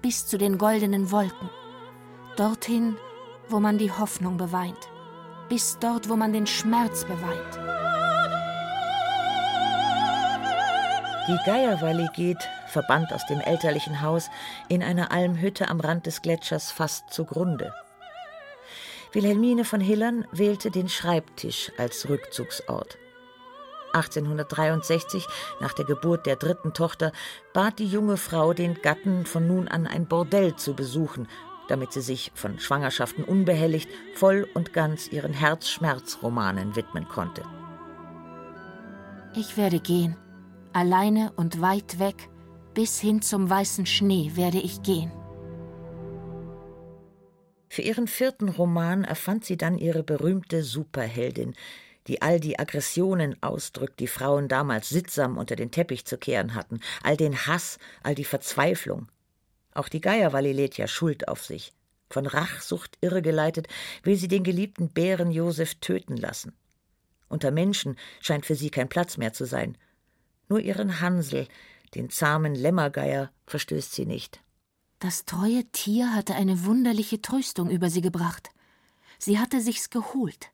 bis 0.02 0.26
zu 0.26 0.38
den 0.38 0.58
goldenen 0.58 1.12
Wolken, 1.12 1.50
dorthin, 2.38 2.96
wo 3.50 3.60
man 3.60 3.78
die 3.78 3.92
Hoffnung 3.92 4.38
beweint, 4.38 4.90
bis 5.50 5.78
dort, 5.80 6.08
wo 6.08 6.16
man 6.16 6.34
den 6.34 6.48
Schmerz 6.48 7.04
beweint. 7.04 7.60
Die 11.28 11.38
Geierwalli 11.46 12.08
geht, 12.16 12.48
verbannt 12.68 13.12
aus 13.12 13.26
dem 13.26 13.42
elterlichen 13.42 14.02
Haus, 14.02 14.30
in 14.70 14.82
einer 14.82 15.12
Almhütte 15.12 15.68
am 15.68 15.82
Rand 15.82 16.06
des 16.06 16.22
Gletschers 16.22 16.72
fast 16.72 17.10
zugrunde. 17.10 17.74
Wilhelmine 19.14 19.66
von 19.66 19.82
Hillern 19.82 20.26
wählte 20.32 20.72
den 20.72 20.90
Schreibtisch 20.90 21.72
als 21.78 22.10
Rückzugsort. 22.10 22.98
1863, 23.94 25.26
nach 25.60 25.74
der 25.74 25.86
Geburt 25.86 26.26
der 26.26 26.36
dritten 26.36 26.74
Tochter, 26.74 27.12
bat 27.54 27.80
die 27.80 27.88
junge 27.88 28.18
Frau 28.18 28.54
den 28.54 28.76
Gatten, 28.76 29.26
von 29.26 29.48
nun 29.48 29.68
an 29.68 29.88
ein 29.88 30.08
Bordell 30.08 30.56
zu 30.56 30.74
besuchen, 30.76 31.28
damit 31.68 31.94
sie 31.94 32.02
sich 32.02 32.32
von 32.36 32.60
Schwangerschaften 32.60 33.24
unbehelligt 33.24 33.90
voll 34.14 34.48
und 34.54 34.74
ganz 34.74 35.08
ihren 35.08 35.34
Herzschmerzromanen 35.34 36.76
widmen 36.76 37.08
konnte. 37.08 37.44
Ich 39.36 39.58
werde 39.58 39.80
gehen, 39.80 40.18
Alleine 40.78 41.32
und 41.36 41.60
weit 41.60 41.98
weg, 41.98 42.30
bis 42.76 43.00
hin 43.00 43.24
zum 43.24 43.50
weißen 43.50 43.88
Schnee 43.88 44.34
werde 44.36 44.60
ich 44.60 44.84
gehen. 44.84 45.12
Für 47.70 47.82
ihren 47.82 48.08
vierten 48.08 48.50
Roman 48.50 49.04
erfand 49.04 49.46
sie 49.46 49.58
dann 49.58 49.78
ihre 49.78 50.04
berühmte 50.04 50.64
Superheldin, 50.64 51.56
die 52.08 52.22
all 52.22 52.40
die 52.40 52.58
Aggressionen 52.58 53.42
ausdrückt, 53.44 54.00
die 54.00 54.08
Frauen 54.08 54.48
damals 54.48 54.90
sittsam 54.90 55.38
unter 55.38 55.56
den 55.56 55.72
Teppich 55.72 56.06
zu 56.06 56.18
kehren 56.18 56.56
hatten, 56.56 56.80
all 57.04 57.18
den 57.18 57.46
Hass, 57.46 57.80
all 58.04 58.16
die 58.16 58.24
Verzweiflung. 58.24 59.08
Auch 59.74 59.90
die 59.90 60.02
Geierwalli 60.02 60.54
lädt 60.54 60.78
ja 60.78 60.88
Schuld 60.88 61.28
auf 61.28 61.44
sich. 61.44 61.74
Von 62.10 62.26
Rachsucht 62.26 62.98
irregeleitet 63.02 63.68
will 64.04 64.16
sie 64.16 64.30
den 64.30 64.44
geliebten 64.44 64.90
Bären 64.90 65.32
Josef 65.32 65.76
töten 65.76 66.16
lassen. 66.16 66.54
Unter 67.28 67.52
Menschen 67.52 67.98
scheint 68.22 68.46
für 68.46 68.56
sie 68.56 68.70
kein 68.70 68.88
Platz 68.88 69.18
mehr 69.18 69.34
zu 69.34 69.46
sein. 69.46 69.78
Nur 70.48 70.62
ihren 70.62 71.02
Hansel, 71.02 71.48
den 71.94 72.10
zahmen 72.10 72.56
Lämmergeier, 72.56 73.32
verstößt 73.46 73.94
sie 73.94 74.06
nicht. 74.06 74.42
Das 75.00 75.26
treue 75.26 75.64
Tier 75.72 76.14
hatte 76.14 76.34
eine 76.34 76.66
wunderliche 76.66 77.22
Tröstung 77.22 77.70
über 77.70 77.90
sie 77.90 78.02
gebracht. 78.02 78.50
Sie 79.20 79.40
hatte 79.40 79.62
sich's 79.62 79.90
geholt, 79.90 80.52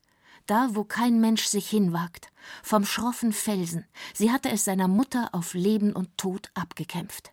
da 0.48 0.70
wo 0.72 0.84
kein 0.84 1.22
Mensch 1.22 1.46
sich 1.46 1.70
hinwagt, 1.70 2.30
vom 2.62 2.86
schroffen 2.86 3.32
Felsen. 3.32 3.86
Sie 4.13 4.32
hatte 4.32 4.50
es 4.50 4.65
seiner 4.65 4.88
Mutter 4.88 5.30
auf 5.32 5.54
Leben 5.54 5.94
und 5.94 6.18
Tod 6.18 6.52
abgekämpft. 6.54 7.32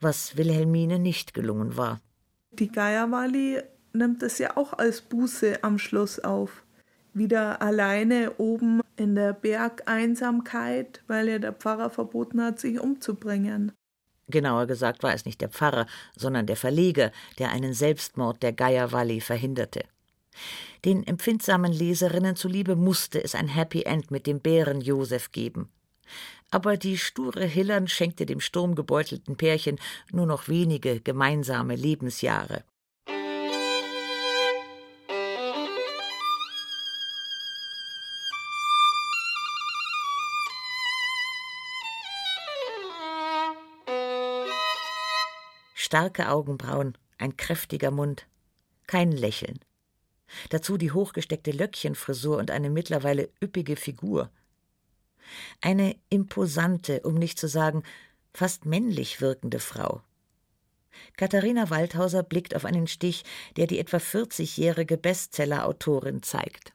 Was 0.00 0.36
Wilhelmine 0.36 0.98
nicht 0.98 1.34
gelungen 1.34 1.76
war. 1.76 2.00
Die 2.52 2.72
Geierwalli 2.72 3.62
nimmt 3.92 4.22
es 4.22 4.38
ja 4.38 4.56
auch 4.56 4.72
als 4.72 5.02
Buße 5.02 5.62
am 5.62 5.78
Schluss 5.78 6.18
auf 6.20 6.64
wieder 7.12 7.60
alleine 7.60 8.32
oben 8.38 8.80
in 8.96 9.14
der 9.14 9.32
Bergeinsamkeit, 9.32 11.02
weil 11.06 11.28
ihr 11.28 11.38
der 11.38 11.52
Pfarrer 11.52 11.90
verboten 11.90 12.42
hat, 12.42 12.60
sich 12.60 12.78
umzubringen. 12.80 13.72
Genauer 14.30 14.66
gesagt 14.66 15.02
war 15.02 15.14
es 15.14 15.24
nicht 15.24 15.40
der 15.40 15.48
Pfarrer, 15.48 15.86
sondern 16.16 16.46
der 16.46 16.56
Verleger, 16.56 17.12
der 17.38 17.50
einen 17.50 17.74
Selbstmord 17.74 18.42
der 18.42 18.52
Geierwalli 18.52 19.20
verhinderte. 19.20 19.84
Den 20.84 21.06
empfindsamen 21.06 21.72
Leserinnen 21.72 22.36
zuliebe 22.36 22.76
musste 22.76 23.22
es 23.22 23.34
ein 23.34 23.48
Happy 23.48 23.82
End 23.82 24.10
mit 24.10 24.26
dem 24.26 24.40
Bären 24.40 24.80
Josef 24.80 25.32
geben. 25.32 25.68
Aber 26.50 26.76
die 26.76 26.98
sture 26.98 27.44
Hillern 27.44 27.86
schenkte 27.86 28.26
dem 28.26 28.40
sturmgebeutelten 28.40 29.36
Pärchen 29.36 29.78
nur 30.10 30.26
noch 30.26 30.48
wenige 30.48 31.00
gemeinsame 31.00 31.76
Lebensjahre. 31.76 32.64
Starke 45.90 46.28
Augenbrauen, 46.28 46.96
ein 47.18 47.36
kräftiger 47.36 47.90
Mund, 47.90 48.28
kein 48.86 49.10
Lächeln. 49.10 49.58
Dazu 50.50 50.76
die 50.76 50.92
hochgesteckte 50.92 51.50
Löckchenfrisur 51.50 52.38
und 52.38 52.52
eine 52.52 52.70
mittlerweile 52.70 53.28
üppige 53.42 53.74
Figur. 53.74 54.30
Eine 55.60 55.96
imposante, 56.08 57.00
um 57.00 57.14
nicht 57.14 57.40
zu 57.40 57.48
sagen 57.48 57.82
fast 58.32 58.66
männlich 58.66 59.20
wirkende 59.20 59.58
Frau. 59.58 60.00
Katharina 61.16 61.70
Waldhauser 61.70 62.22
blickt 62.22 62.54
auf 62.54 62.64
einen 62.64 62.86
Stich, 62.86 63.24
der 63.56 63.66
die 63.66 63.80
etwa 63.80 63.96
40-jährige 63.96 64.96
Bestseller-Autorin 64.96 66.22
zeigt. 66.22 66.72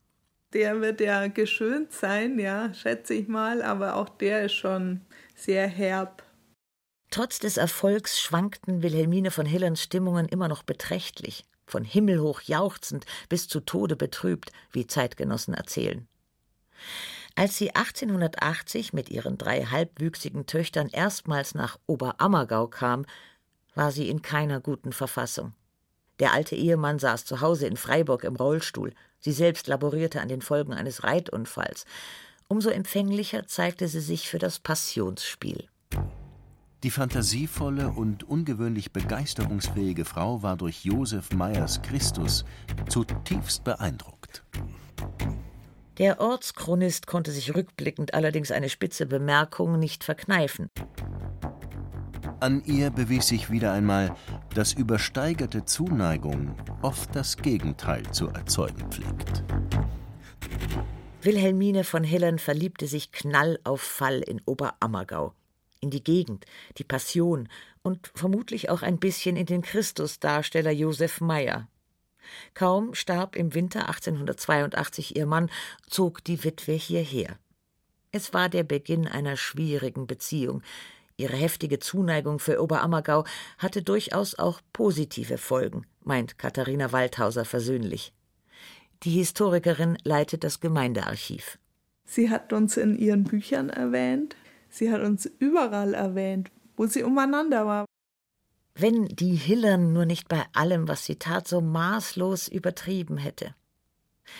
Der 0.51 0.81
wird 0.81 0.99
ja 0.99 1.27
geschönt 1.27 1.93
sein, 1.93 2.37
ja, 2.37 2.73
schätze 2.73 3.13
ich 3.13 3.29
mal, 3.29 3.61
aber 3.61 3.95
auch 3.95 4.09
der 4.09 4.47
ist 4.47 4.55
schon 4.55 5.05
sehr 5.35 5.67
herb. 5.67 6.24
Trotz 7.11 7.39
des 7.39 7.57
Erfolgs 7.57 8.19
schwankten 8.19 8.81
Wilhelmine 8.81 9.31
von 9.31 9.45
Hillerns 9.45 9.81
Stimmungen 9.81 10.27
immer 10.27 10.47
noch 10.47 10.63
beträchtlich, 10.63 11.45
von 11.65 11.83
himmelhoch 11.83 12.41
jauchzend 12.41 13.05
bis 13.29 13.47
zu 13.47 13.59
Tode 13.59 13.95
betrübt, 13.95 14.51
wie 14.71 14.87
Zeitgenossen 14.87 15.53
erzählen. 15.53 16.07
Als 17.35 17.57
sie 17.57 17.75
1880 17.75 18.93
mit 18.93 19.09
ihren 19.09 19.37
drei 19.37 19.65
halbwüchsigen 19.65 20.45
Töchtern 20.45 20.87
erstmals 20.87 21.53
nach 21.53 21.77
Oberammergau 21.85 22.67
kam, 22.67 23.05
war 23.75 23.91
sie 23.91 24.09
in 24.09 24.21
keiner 24.21 24.61
guten 24.61 24.93
Verfassung. 24.93 25.53
Der 26.19 26.31
alte 26.31 26.55
Ehemann 26.55 26.97
saß 26.97 27.25
zu 27.25 27.41
Hause 27.41 27.67
in 27.67 27.75
Freiburg 27.75 28.23
im 28.23 28.37
Rollstuhl, 28.37 28.93
sie 29.19 29.33
selbst 29.33 29.67
laborierte 29.67 30.21
an 30.21 30.29
den 30.29 30.41
Folgen 30.41 30.73
eines 30.73 31.03
Reitunfalls. 31.03 31.85
Umso 32.47 32.69
empfänglicher 32.69 33.47
zeigte 33.47 33.89
sie 33.89 33.99
sich 33.99 34.29
für 34.29 34.39
das 34.39 34.59
Passionsspiel. 34.59 35.67
Die 36.85 36.91
fantasievolle 36.91 37.89
und 37.89 38.29
ungewöhnlich 38.29 38.91
begeisterungsfähige 38.91 40.05
Frau 40.05 40.43
war 40.43 40.55
durch 40.55 40.85
Josef 40.85 41.31
Meyers 41.31 41.81
Christus 41.81 42.45
zutiefst 42.87 43.63
beeindruckt. 43.63 44.43
Der 45.97 46.21
Ortschronist 46.21 47.07
konnte 47.07 47.31
sich 47.31 47.55
rückblickend 47.55 48.13
allerdings 48.13 48.51
eine 48.51 48.69
spitze 48.69 49.07
Bemerkung 49.07 49.79
nicht 49.79 50.03
verkneifen. 50.03 50.69
An 52.39 52.63
ihr 52.65 52.91
bewies 52.91 53.29
sich 53.29 53.49
wieder 53.49 53.71
einmal, 53.71 54.15
dass 54.53 54.71
übersteigerte 54.73 55.65
Zuneigung 55.65 56.55
oft 56.83 57.15
das 57.15 57.37
Gegenteil 57.37 58.03
zu 58.11 58.27
erzeugen 58.27 58.91
pflegt. 58.91 59.43
Wilhelmine 61.23 61.83
von 61.83 62.03
Hillern 62.03 62.37
verliebte 62.37 62.85
sich 62.85 63.11
knall 63.11 63.57
auf 63.63 63.81
Fall 63.81 64.19
in 64.19 64.39
Oberammergau 64.45 65.33
in 65.85 65.91
die 65.91 66.03
Gegend, 66.03 66.45
die 66.77 66.83
Passion 66.83 67.47
und 67.83 68.11
vermutlich 68.15 68.69
auch 68.69 68.81
ein 68.81 68.97
bisschen 68.97 69.37
in 69.37 69.45
den 69.45 69.61
Christusdarsteller 69.61 70.71
Josef 70.71 71.21
Meyer. 71.21 71.67
Kaum 72.55 72.95
starb 72.95 73.35
im 73.35 73.53
Winter 73.53 73.87
1882 73.87 75.15
ihr 75.15 75.27
Mann, 75.27 75.51
zog 75.87 76.23
die 76.23 76.43
Witwe 76.43 76.73
hierher. 76.73 77.37
Es 78.11 78.33
war 78.33 78.49
der 78.49 78.63
Beginn 78.63 79.07
einer 79.07 79.37
schwierigen 79.37 80.07
Beziehung. 80.07 80.63
Ihre 81.17 81.35
heftige 81.37 81.79
Zuneigung 81.79 82.39
für 82.39 82.61
Oberammergau 82.61 83.25
hatte 83.59 83.83
durchaus 83.83 84.35
auch 84.35 84.61
positive 84.73 85.37
Folgen. 85.37 85.85
meint 86.03 86.39
Katharina 86.39 86.91
Waldhauser 86.91 87.45
versöhnlich. 87.45 88.11
Die 89.03 89.11
Historikerin 89.11 89.97
leitet 90.03 90.43
das 90.43 90.59
Gemeindearchiv. 90.59 91.59
Sie 92.05 92.29
hat 92.29 92.53
uns 92.53 92.77
in 92.77 92.97
ihren 92.97 93.23
Büchern 93.23 93.69
erwähnt. 93.69 94.35
Sie 94.75 94.91
hat 94.91 94.99
uns 94.99 95.25
überall 95.39 95.93
erwähnt, 95.93 96.51
wo 96.75 96.85
sie 96.85 97.03
umeinander 97.03 97.65
war. 97.65 97.85
Wenn 98.77 99.05
die 99.05 99.35
Hillern 99.35 99.93
nur 99.93 100.05
nicht 100.05 100.27
bei 100.27 100.43
allem, 100.51 100.89
was 100.89 101.05
sie 101.05 101.15
tat, 101.15 101.47
so 101.47 101.61
maßlos 101.61 102.49
übertrieben 102.49 103.15
hätte. 103.15 103.55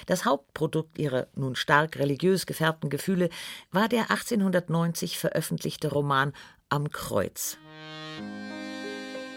Das 0.08 0.26
Hauptprodukt 0.26 0.98
ihrer 0.98 1.28
nun 1.36 1.56
stark 1.56 1.98
religiös 1.98 2.46
gefärbten 2.46 2.90
Gefühle 2.90 3.30
war 3.72 3.88
der 3.88 4.12
1890 4.12 5.18
veröffentlichte 5.18 5.90
Roman 5.90 6.34
Am 6.68 6.92
Kreuz. 6.92 7.58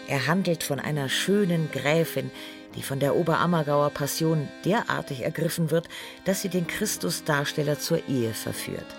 Er 0.09 0.27
handelt 0.27 0.63
von 0.63 0.81
einer 0.81 1.07
schönen 1.07 1.71
Gräfin, 1.71 2.29
die 2.75 2.83
von 2.83 2.99
der 2.99 3.15
Oberammergauer 3.15 3.91
Passion 3.91 4.49
derartig 4.65 5.21
ergriffen 5.21 5.71
wird, 5.71 5.87
dass 6.25 6.41
sie 6.41 6.49
den 6.49 6.67
Christusdarsteller 6.67 7.79
zur 7.79 8.05
Ehe 8.09 8.33
verführt. 8.33 8.97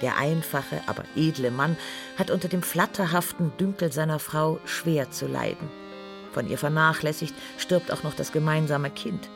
Der 0.00 0.16
einfache, 0.16 0.80
aber 0.86 1.04
edle 1.14 1.50
Mann 1.50 1.76
hat 2.16 2.30
unter 2.30 2.48
dem 2.48 2.62
flatterhaften 2.62 3.52
Dünkel 3.58 3.92
seiner 3.92 4.18
Frau 4.18 4.58
schwer 4.64 5.10
zu 5.10 5.26
leiden. 5.26 5.68
Von 6.32 6.48
ihr 6.48 6.58
vernachlässigt 6.58 7.34
stirbt 7.58 7.92
auch 7.92 8.02
noch 8.02 8.14
das 8.14 8.32
gemeinsame 8.32 8.90
Kind. 8.90 9.28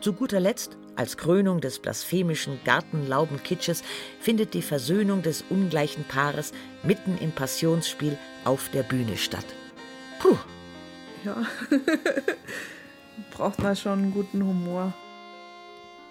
Zu 0.00 0.12
guter 0.12 0.40
Letzt, 0.40 0.76
als 0.96 1.16
Krönung 1.16 1.60
des 1.60 1.80
blasphemischen 1.80 2.60
Gartenlaubenkitsches, 2.64 3.82
findet 4.20 4.54
die 4.54 4.62
Versöhnung 4.62 5.22
des 5.22 5.44
ungleichen 5.50 6.04
Paares 6.04 6.52
mitten 6.82 7.18
im 7.18 7.32
Passionsspiel 7.32 8.16
auf 8.44 8.68
der 8.70 8.84
Bühne 8.84 9.16
statt. 9.16 9.46
Puh. 10.20 10.38
Ja. 11.24 11.42
braucht 13.36 13.60
man 13.60 13.76
schon 13.76 13.92
einen 13.92 14.12
guten 14.12 14.42
Humor. 14.44 14.92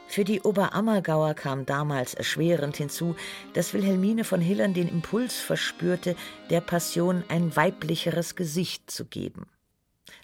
Für 0.07 0.23
die 0.23 0.41
Oberammergauer 0.41 1.33
kam 1.33 1.65
damals 1.65 2.13
erschwerend 2.13 2.77
hinzu, 2.77 3.15
dass 3.53 3.73
Wilhelmine 3.73 4.23
von 4.23 4.41
Hillern 4.41 4.73
den 4.73 4.87
Impuls 4.87 5.39
verspürte, 5.39 6.15
der 6.49 6.61
Passion 6.61 7.23
ein 7.29 7.55
weiblicheres 7.55 8.35
Gesicht 8.35 8.91
zu 8.91 9.05
geben. 9.05 9.47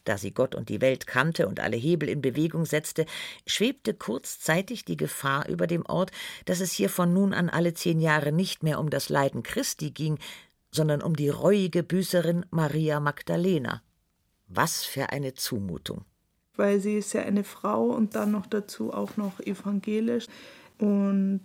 Da 0.04 0.18
sie 0.18 0.32
Gott 0.32 0.56
und 0.56 0.70
die 0.70 0.82
Welt 0.82 1.08
kannte 1.08 1.48
und 1.48 1.60
alle 1.60 1.78
Hebel 1.78 2.10
in 2.10 2.22
Bewegung 2.22 2.66
setzte, 2.66 3.06
schwebte 3.48 3.94
kurzzeitig 3.94 4.86
die 4.86 4.98
Gefahr 4.98 5.48
über 5.48 5.68
dem 5.68 5.86
Ort, 5.86 6.12
dass 6.46 6.60
es 6.60 6.72
hier 6.72 6.90
von 6.90 7.14
nun 7.14 7.34
an 7.34 7.50
alle 7.50 7.74
zehn 7.74 8.00
Jahre 8.00 8.32
nicht 8.32 8.64
mehr 8.64 8.80
um 8.80 8.90
das 8.90 9.10
Leiden 9.10 9.44
Christi 9.44 9.92
ging, 9.92 10.20
sondern 10.72 11.02
um 11.02 11.16
die 11.16 11.30
reuige 11.30 11.84
Büßerin 11.84 12.46
Maria 12.52 13.00
Magdalena. 13.00 13.82
Was 14.48 14.84
für 14.84 15.10
eine 15.10 15.34
Zumutung 15.34 16.06
weil 16.60 16.80
sie 16.80 16.98
ist 16.98 17.14
ja 17.14 17.22
eine 17.22 17.44
Frau 17.44 17.86
und 17.86 18.16
dann 18.16 18.32
noch 18.32 18.46
dazu 18.46 18.94
auch 18.94 19.18
noch 19.18 19.40
evangelisch. 19.40 20.28
Und 20.78 21.42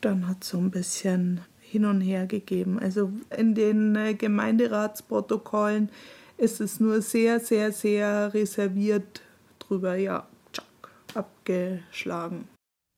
dann 0.00 0.28
hat 0.28 0.42
es 0.42 0.50
so 0.50 0.58
ein 0.58 0.70
bisschen 0.70 1.40
hin 1.60 1.84
und 1.84 2.00
her 2.00 2.26
gegeben. 2.26 2.78
Also 2.78 3.12
in 3.36 3.54
den 3.54 3.96
äh, 3.96 4.14
Gemeinderatsprotokollen 4.14 5.90
ist 6.38 6.60
es 6.60 6.80
nur 6.80 7.02
sehr, 7.02 7.40
sehr, 7.40 7.72
sehr 7.72 8.32
reserviert 8.32 9.20
drüber, 9.58 9.96
ja, 9.96 10.26
tschack, 10.52 10.90
abgeschlagen. 11.14 12.48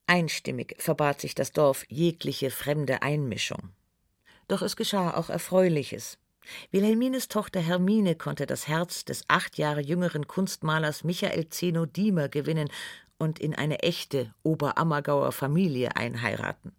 Einstimmig 0.06 0.74
verbat 0.78 1.20
sich 1.20 1.34
das 1.34 1.52
Dorf 1.52 1.84
jegliche 1.88 2.50
fremde 2.50 3.02
Einmischung. 3.02 3.70
Doch 4.48 4.62
es 4.62 4.76
geschah 4.76 5.14
auch 5.14 5.30
Erfreuliches. 5.30 6.18
Wilhelmines 6.70 7.28
Tochter 7.28 7.60
Hermine 7.60 8.14
konnte 8.14 8.46
das 8.46 8.68
Herz 8.68 9.04
des 9.04 9.24
acht 9.28 9.58
Jahre 9.58 9.80
jüngeren 9.80 10.26
Kunstmalers 10.26 11.04
Michael 11.04 11.48
Zeno 11.48 11.86
Diemer 11.86 12.28
gewinnen 12.28 12.68
und 13.18 13.38
in 13.38 13.54
eine 13.54 13.80
echte 13.80 14.32
Oberammergauer 14.42 15.32
Familie 15.32 15.96
einheiraten. 15.96 16.72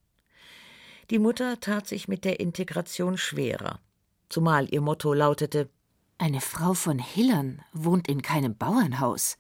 Die 1.10 1.20
Mutter 1.20 1.60
tat 1.60 1.88
sich 1.88 2.08
mit 2.08 2.24
der 2.24 2.40
Integration 2.40 3.18
schwerer, 3.18 3.80
zumal 4.30 4.68
ihr 4.72 4.82
Motto 4.82 5.14
lautete 5.14 5.70
Eine 6.18 6.42
Frau 6.42 6.74
von 6.74 7.00
Hillern 7.00 7.62
wohnt 7.74 8.08
in 8.08 8.22
keinem 8.22 8.56
Bauernhaus. 8.56 9.38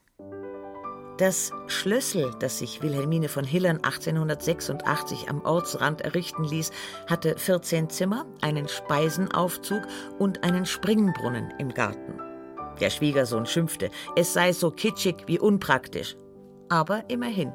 Das 1.19 1.51
Schlössel, 1.67 2.32
das 2.39 2.60
sich 2.60 2.82
Wilhelmine 2.82 3.27
von 3.27 3.43
Hillern 3.43 3.84
1886 3.84 5.29
am 5.29 5.41
Ortsrand 5.41 5.99
errichten 5.99 6.45
ließ, 6.45 6.71
hatte 7.08 7.38
14 7.38 7.89
Zimmer, 7.89 8.25
einen 8.39 8.69
Speisenaufzug 8.69 9.82
und 10.17 10.45
einen 10.45 10.65
Springbrunnen 10.65 11.53
im 11.58 11.73
Garten. 11.73 12.21
Der 12.79 12.89
Schwiegersohn 12.89 13.45
schimpfte, 13.45 13.91
es 14.15 14.32
sei 14.32 14.53
so 14.53 14.71
kitschig 14.71 15.23
wie 15.25 15.39
unpraktisch. 15.39 16.15
Aber 16.69 17.03
immerhin, 17.10 17.51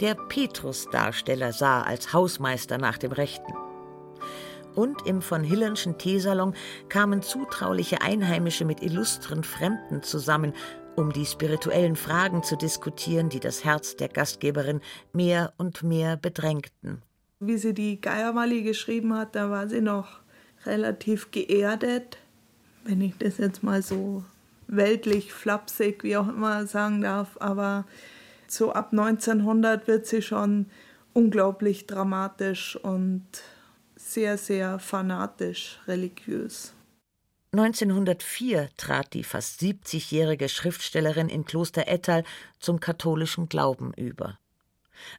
der 0.00 0.14
Petrus-Darsteller 0.14 1.52
sah 1.52 1.82
als 1.82 2.14
Hausmeister 2.14 2.78
nach 2.78 2.96
dem 2.96 3.12
Rechten. 3.12 3.52
Und 4.74 5.06
im 5.06 5.20
von 5.20 5.44
Hillernschen 5.44 5.98
Teesalon 5.98 6.54
kamen 6.88 7.20
zutrauliche 7.20 8.00
Einheimische 8.00 8.64
mit 8.64 8.82
illustren 8.82 9.44
Fremden 9.44 10.02
zusammen 10.02 10.54
um 10.96 11.12
die 11.12 11.26
spirituellen 11.26 11.96
Fragen 11.96 12.42
zu 12.42 12.56
diskutieren, 12.56 13.28
die 13.28 13.40
das 13.40 13.64
Herz 13.64 13.96
der 13.96 14.08
Gastgeberin 14.08 14.80
mehr 15.12 15.52
und 15.56 15.82
mehr 15.82 16.16
bedrängten. 16.16 17.02
Wie 17.40 17.58
sie 17.58 17.74
die 17.74 18.00
Geierwalli 18.00 18.62
geschrieben 18.62 19.14
hat, 19.14 19.34
da 19.34 19.50
war 19.50 19.68
sie 19.68 19.80
noch 19.80 20.20
relativ 20.64 21.30
geerdet, 21.30 22.18
wenn 22.84 23.00
ich 23.00 23.16
das 23.18 23.38
jetzt 23.38 23.62
mal 23.62 23.82
so 23.82 24.24
weltlich, 24.66 25.32
flapsig, 25.32 26.04
wie 26.04 26.16
auch 26.16 26.28
immer 26.28 26.66
sagen 26.66 27.02
darf, 27.02 27.36
aber 27.40 27.84
so 28.46 28.72
ab 28.72 28.88
1900 28.92 29.86
wird 29.86 30.06
sie 30.06 30.22
schon 30.22 30.66
unglaublich 31.12 31.86
dramatisch 31.86 32.76
und 32.76 33.24
sehr, 33.96 34.36
sehr 34.36 34.78
fanatisch 34.78 35.80
religiös. 35.86 36.73
1904 37.54 38.70
trat 38.76 39.14
die 39.14 39.22
fast 39.22 39.60
70-jährige 39.60 40.48
Schriftstellerin 40.48 41.28
in 41.28 41.44
Kloster 41.44 41.86
Ettal 41.86 42.24
zum 42.58 42.80
katholischen 42.80 43.48
Glauben 43.48 43.92
über. 43.94 44.38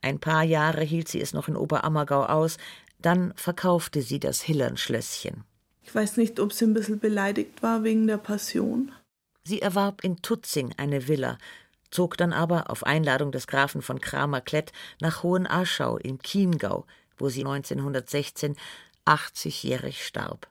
Ein 0.02 0.20
paar 0.20 0.44
Jahre 0.44 0.84
hielt 0.84 1.08
sie 1.08 1.22
es 1.22 1.34
noch 1.34 1.48
in 1.48 1.56
Oberammergau 1.56 2.26
aus, 2.26 2.58
dann 3.00 3.34
verkaufte 3.36 4.02
sie 4.02 4.20
das 4.20 4.42
Hillernschlösschen. 4.42 5.44
Ich 5.84 5.96
weiß 5.96 6.18
nicht, 6.18 6.40
ob 6.40 6.52
sie 6.52 6.66
ein 6.66 6.74
bisschen 6.74 7.00
beleidigt 7.00 7.62
war 7.64 7.84
wegen 7.84 8.08
der 8.08 8.18
Passion. 8.18 8.92
Sie 9.44 9.62
erwarb 9.62 10.04
in 10.04 10.22
Tutzing 10.22 10.74
eine 10.78 11.08
Villa, 11.08 11.38
zog 11.92 12.18
dann 12.18 12.34
aber 12.34 12.70
auf 12.70 12.84
Einladung 12.86 13.32
des 13.32 13.48
Grafen 13.48 13.82
von 13.82 14.02
Kramer-Klett 14.02 14.74
nach 15.00 15.24
Hohenaschau 15.24 15.98
im 15.98 16.20
Chiemgau, 16.22 16.86
wo 17.18 17.30
sie 17.30 17.46
1916 17.46 18.56
80-jährig 19.06 20.04
starb. 20.04 20.48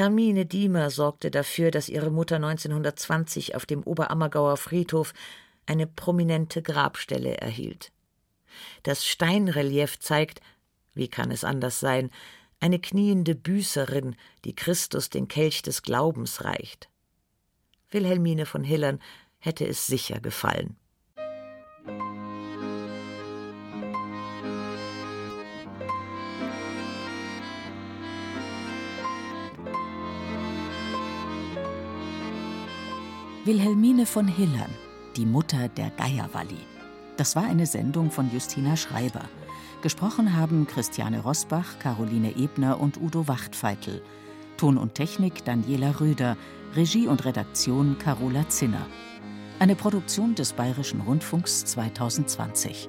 Hermine 0.00 0.46
Diemer 0.46 0.88
sorgte 0.88 1.30
dafür, 1.30 1.70
dass 1.70 1.90
ihre 1.90 2.10
Mutter 2.10 2.36
1920 2.36 3.54
auf 3.54 3.66
dem 3.66 3.82
Oberammergauer 3.82 4.56
Friedhof 4.56 5.12
eine 5.66 5.86
prominente 5.86 6.62
Grabstelle 6.62 7.36
erhielt. 7.36 7.92
Das 8.82 9.04
Steinrelief 9.06 9.98
zeigt, 9.98 10.40
wie 10.94 11.08
kann 11.08 11.30
es 11.30 11.44
anders 11.44 11.80
sein, 11.80 12.10
eine 12.60 12.78
kniende 12.78 13.34
Büßerin, 13.34 14.16
die 14.46 14.54
Christus 14.54 15.10
den 15.10 15.28
Kelch 15.28 15.60
des 15.60 15.82
Glaubens 15.82 16.44
reicht. 16.44 16.88
Wilhelmine 17.90 18.46
von 18.46 18.64
Hillern 18.64 19.00
hätte 19.38 19.66
es 19.66 19.86
sicher 19.86 20.18
gefallen. 20.18 20.76
Wilhelmine 33.50 34.06
von 34.06 34.28
Hillern, 34.28 34.70
die 35.16 35.26
Mutter 35.26 35.66
der 35.66 35.90
Geierwalli. 35.90 36.60
Das 37.16 37.34
war 37.34 37.42
eine 37.42 37.66
Sendung 37.66 38.12
von 38.12 38.32
Justina 38.32 38.76
Schreiber. 38.76 39.24
Gesprochen 39.82 40.36
haben 40.36 40.68
Christiane 40.68 41.18
Rosbach, 41.18 41.80
Caroline 41.80 42.36
Ebner 42.36 42.78
und 42.78 43.00
Udo 43.00 43.26
Wachtfeitel. 43.26 44.02
Ton 44.56 44.78
und 44.78 44.94
Technik 44.94 45.44
Daniela 45.44 45.98
Röder, 45.98 46.36
Regie 46.76 47.08
und 47.08 47.24
Redaktion 47.24 47.98
Carola 47.98 48.48
Zinner. 48.48 48.86
Eine 49.58 49.74
Produktion 49.74 50.36
des 50.36 50.52
Bayerischen 50.52 51.00
Rundfunks 51.00 51.64
2020. 51.64 52.88